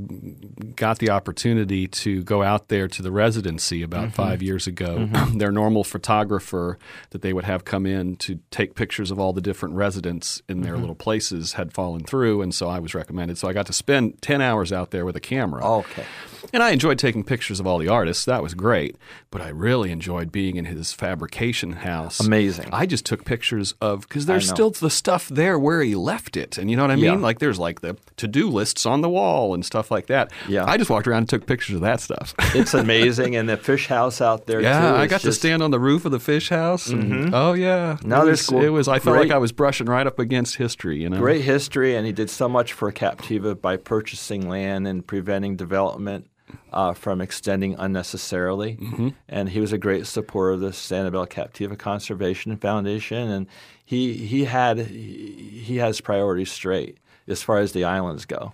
[0.75, 4.13] got the opportunity to go out there to the residency about Mm-hmm.
[4.15, 5.09] five years ago.
[5.35, 6.79] Their normal photographer
[7.11, 10.57] that they would have come in to take pictures of all the different residents in
[10.57, 10.65] Mm-hmm.
[10.65, 13.39] their little places had fallen through, and so I was recommended.
[13.39, 15.65] So I got to spend ten hours out there with a camera.
[15.65, 16.05] Okay.
[16.53, 18.25] And I enjoyed taking pictures of all the artists.
[18.25, 18.97] That was great.
[19.31, 22.21] But I really enjoyed being in his fabrication house.
[22.21, 22.69] Amazing.
[22.73, 26.59] I just took pictures of because there's still the stuff there where he left it,
[26.59, 27.05] and you know what I mean.
[27.05, 27.15] Yeah.
[27.15, 30.33] Like there's like the to-do lists on the wall and stuff like that.
[30.49, 30.65] Yeah.
[30.67, 32.35] I just walked around and took pictures of that stuff.
[32.59, 34.97] It's amazing, and the fish house out there yeah, too.
[34.97, 36.89] I got to stand on the roof of the fish house.
[36.89, 37.35] And, mm-hmm.
[37.35, 38.89] Oh yeah, Now there's cool- it was.
[38.89, 41.01] I felt like I was brushing right up against history.
[41.01, 45.07] You know, Great history, and he did so much for Captiva by purchasing land and
[45.07, 46.27] preventing development
[46.73, 48.77] uh, from extending unnecessarily.
[48.77, 49.09] Mm-hmm.
[49.29, 53.47] And he was a great supporter of the Sanibel Captiva Conservation Foundation, and
[53.85, 58.53] he he had he, he has priorities straight as far as the islands go.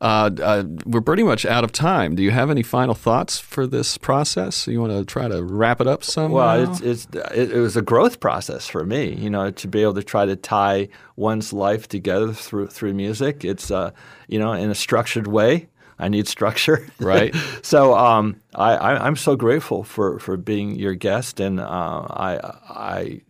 [0.00, 2.14] Uh, uh, we're pretty much out of time.
[2.14, 4.66] Do you have any final thoughts for this process?
[4.66, 6.34] You want to try to wrap it up somehow?
[6.34, 9.82] Well, it's, it's it, it was a growth process for me, you know, to be
[9.82, 13.44] able to try to tie one's life together through through music.
[13.44, 13.92] It's uh,
[14.28, 15.68] you know, in a structured way.
[15.98, 17.34] I need structure, Right.
[17.62, 21.64] so um, I, I, I'm so grateful for, for being your guest, and uh,
[22.10, 22.38] I
[22.68, 23.20] I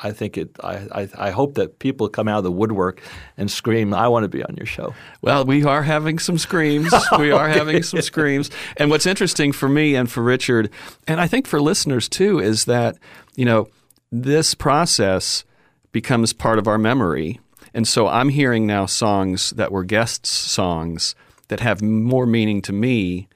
[0.00, 0.50] I think it.
[0.62, 3.02] I, I I hope that people come out of the woodwork
[3.36, 6.94] and scream, "I want to be on your show." Well, we are having some screams.
[7.18, 8.50] We are having some screams.
[8.76, 10.70] And what's interesting for me and for Richard,
[11.08, 12.96] and I think for listeners too, is that,
[13.34, 13.68] you know,
[14.12, 15.44] this process
[15.92, 17.40] becomes part of our memory.
[17.74, 21.14] And so I'm hearing now songs that were guests' songs
[21.48, 23.28] that have more meaning to me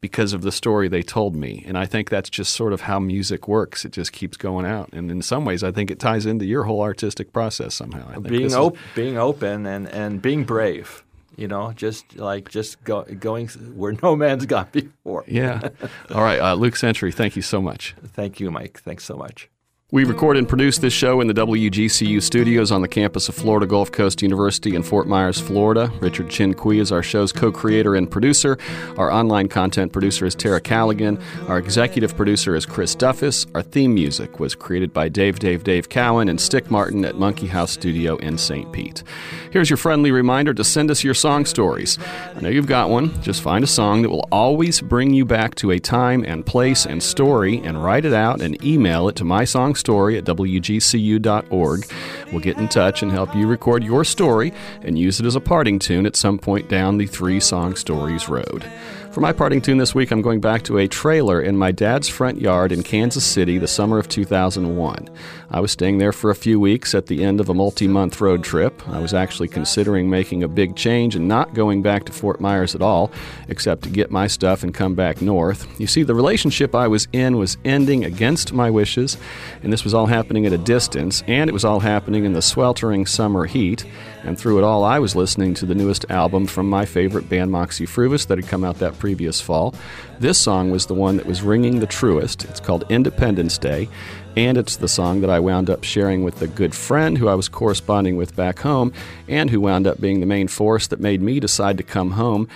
[0.00, 1.62] because of the story they told me.
[1.66, 3.84] And I think that's just sort of how music works.
[3.84, 4.88] It just keeps going out.
[4.94, 8.08] And in some ways, I think it ties into your whole artistic process somehow.
[8.08, 11.04] I think being this is- being open and, and being brave.
[11.36, 15.24] You know, just like just go, going where no man's gone before.
[15.26, 15.68] Yeah.
[16.14, 16.40] All right.
[16.40, 17.94] Uh, Luke Century, thank you so much.
[18.14, 18.80] Thank you, Mike.
[18.80, 19.49] Thanks so much.
[19.92, 23.66] We record and produce this show in the WGCU studios on the campus of Florida
[23.66, 25.90] Gulf Coast University in Fort Myers, Florida.
[25.98, 28.56] Richard Chinqui is our show's co creator and producer.
[28.96, 31.18] Our online content producer is Tara Callaghan.
[31.48, 33.48] Our executive producer is Chris Duffus.
[33.52, 37.48] Our theme music was created by Dave Dave Dave Cowan and Stick Martin at Monkey
[37.48, 38.70] House Studio in St.
[38.72, 39.02] Pete.
[39.50, 41.98] Here's your friendly reminder to send us your song stories.
[42.36, 43.20] I know you've got one.
[43.22, 46.86] Just find a song that will always bring you back to a time and place
[46.86, 51.86] and story and write it out and email it to my song story at wgcu.org.
[52.30, 54.52] We'll get in touch and help you record your story
[54.82, 58.28] and use it as a parting tune at some point down the Three Song Stories
[58.28, 58.64] road.
[59.12, 62.08] For my parting tune this week, I'm going back to a trailer in my dad's
[62.08, 65.08] front yard in Kansas City the summer of 2001.
[65.50, 68.20] I was staying there for a few weeks at the end of a multi month
[68.20, 68.88] road trip.
[68.88, 72.76] I was actually considering making a big change and not going back to Fort Myers
[72.76, 73.10] at all,
[73.48, 75.66] except to get my stuff and come back north.
[75.80, 79.16] You see, the relationship I was in was ending against my wishes,
[79.64, 82.42] and this was all happening at a distance, and it was all happening in the
[82.42, 83.84] sweltering summer heat.
[84.22, 87.50] And through it all, I was listening to the newest album from my favorite band,
[87.50, 89.74] Moxy Früvous, that had come out that previous fall.
[90.18, 92.44] This song was the one that was ringing the truest.
[92.44, 93.88] It's called Independence Day,
[94.36, 97.34] and it's the song that I wound up sharing with a good friend who I
[97.34, 98.92] was corresponding with back home,
[99.26, 102.46] and who wound up being the main force that made me decide to come home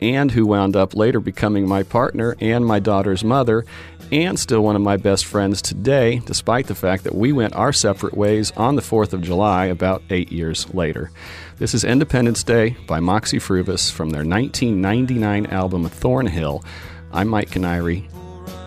[0.00, 3.64] and who wound up later becoming my partner and my daughter's mother,
[4.12, 7.72] and still one of my best friends today, despite the fact that we went our
[7.72, 11.10] separate ways on the 4th of July about eight years later.
[11.58, 16.64] This is Independence Day by Moxy Früvous from their 1999 album Thornhill.
[17.12, 18.08] I'm Mike Kiniry.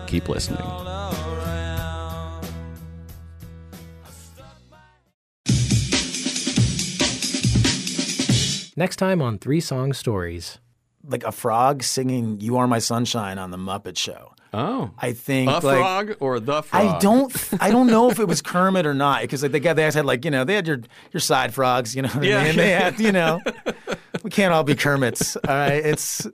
[0.06, 0.64] Keep listening.
[8.76, 10.58] Next time on Three Song Stories.
[11.04, 14.34] like a frog singing "You Are My Sunshine" on the Muppet Show.
[14.52, 14.90] Oh.
[14.98, 16.96] I think A like, frog or the frog?
[16.96, 17.50] I don't.
[17.60, 20.04] I don't know if it was Kermit or not because like, the guy they had
[20.06, 20.80] like you know they had your
[21.12, 22.40] your side frogs you know what Yeah.
[22.40, 22.56] I mean?
[22.56, 23.40] they had you know
[24.22, 26.26] we can't all be Kermits all right it's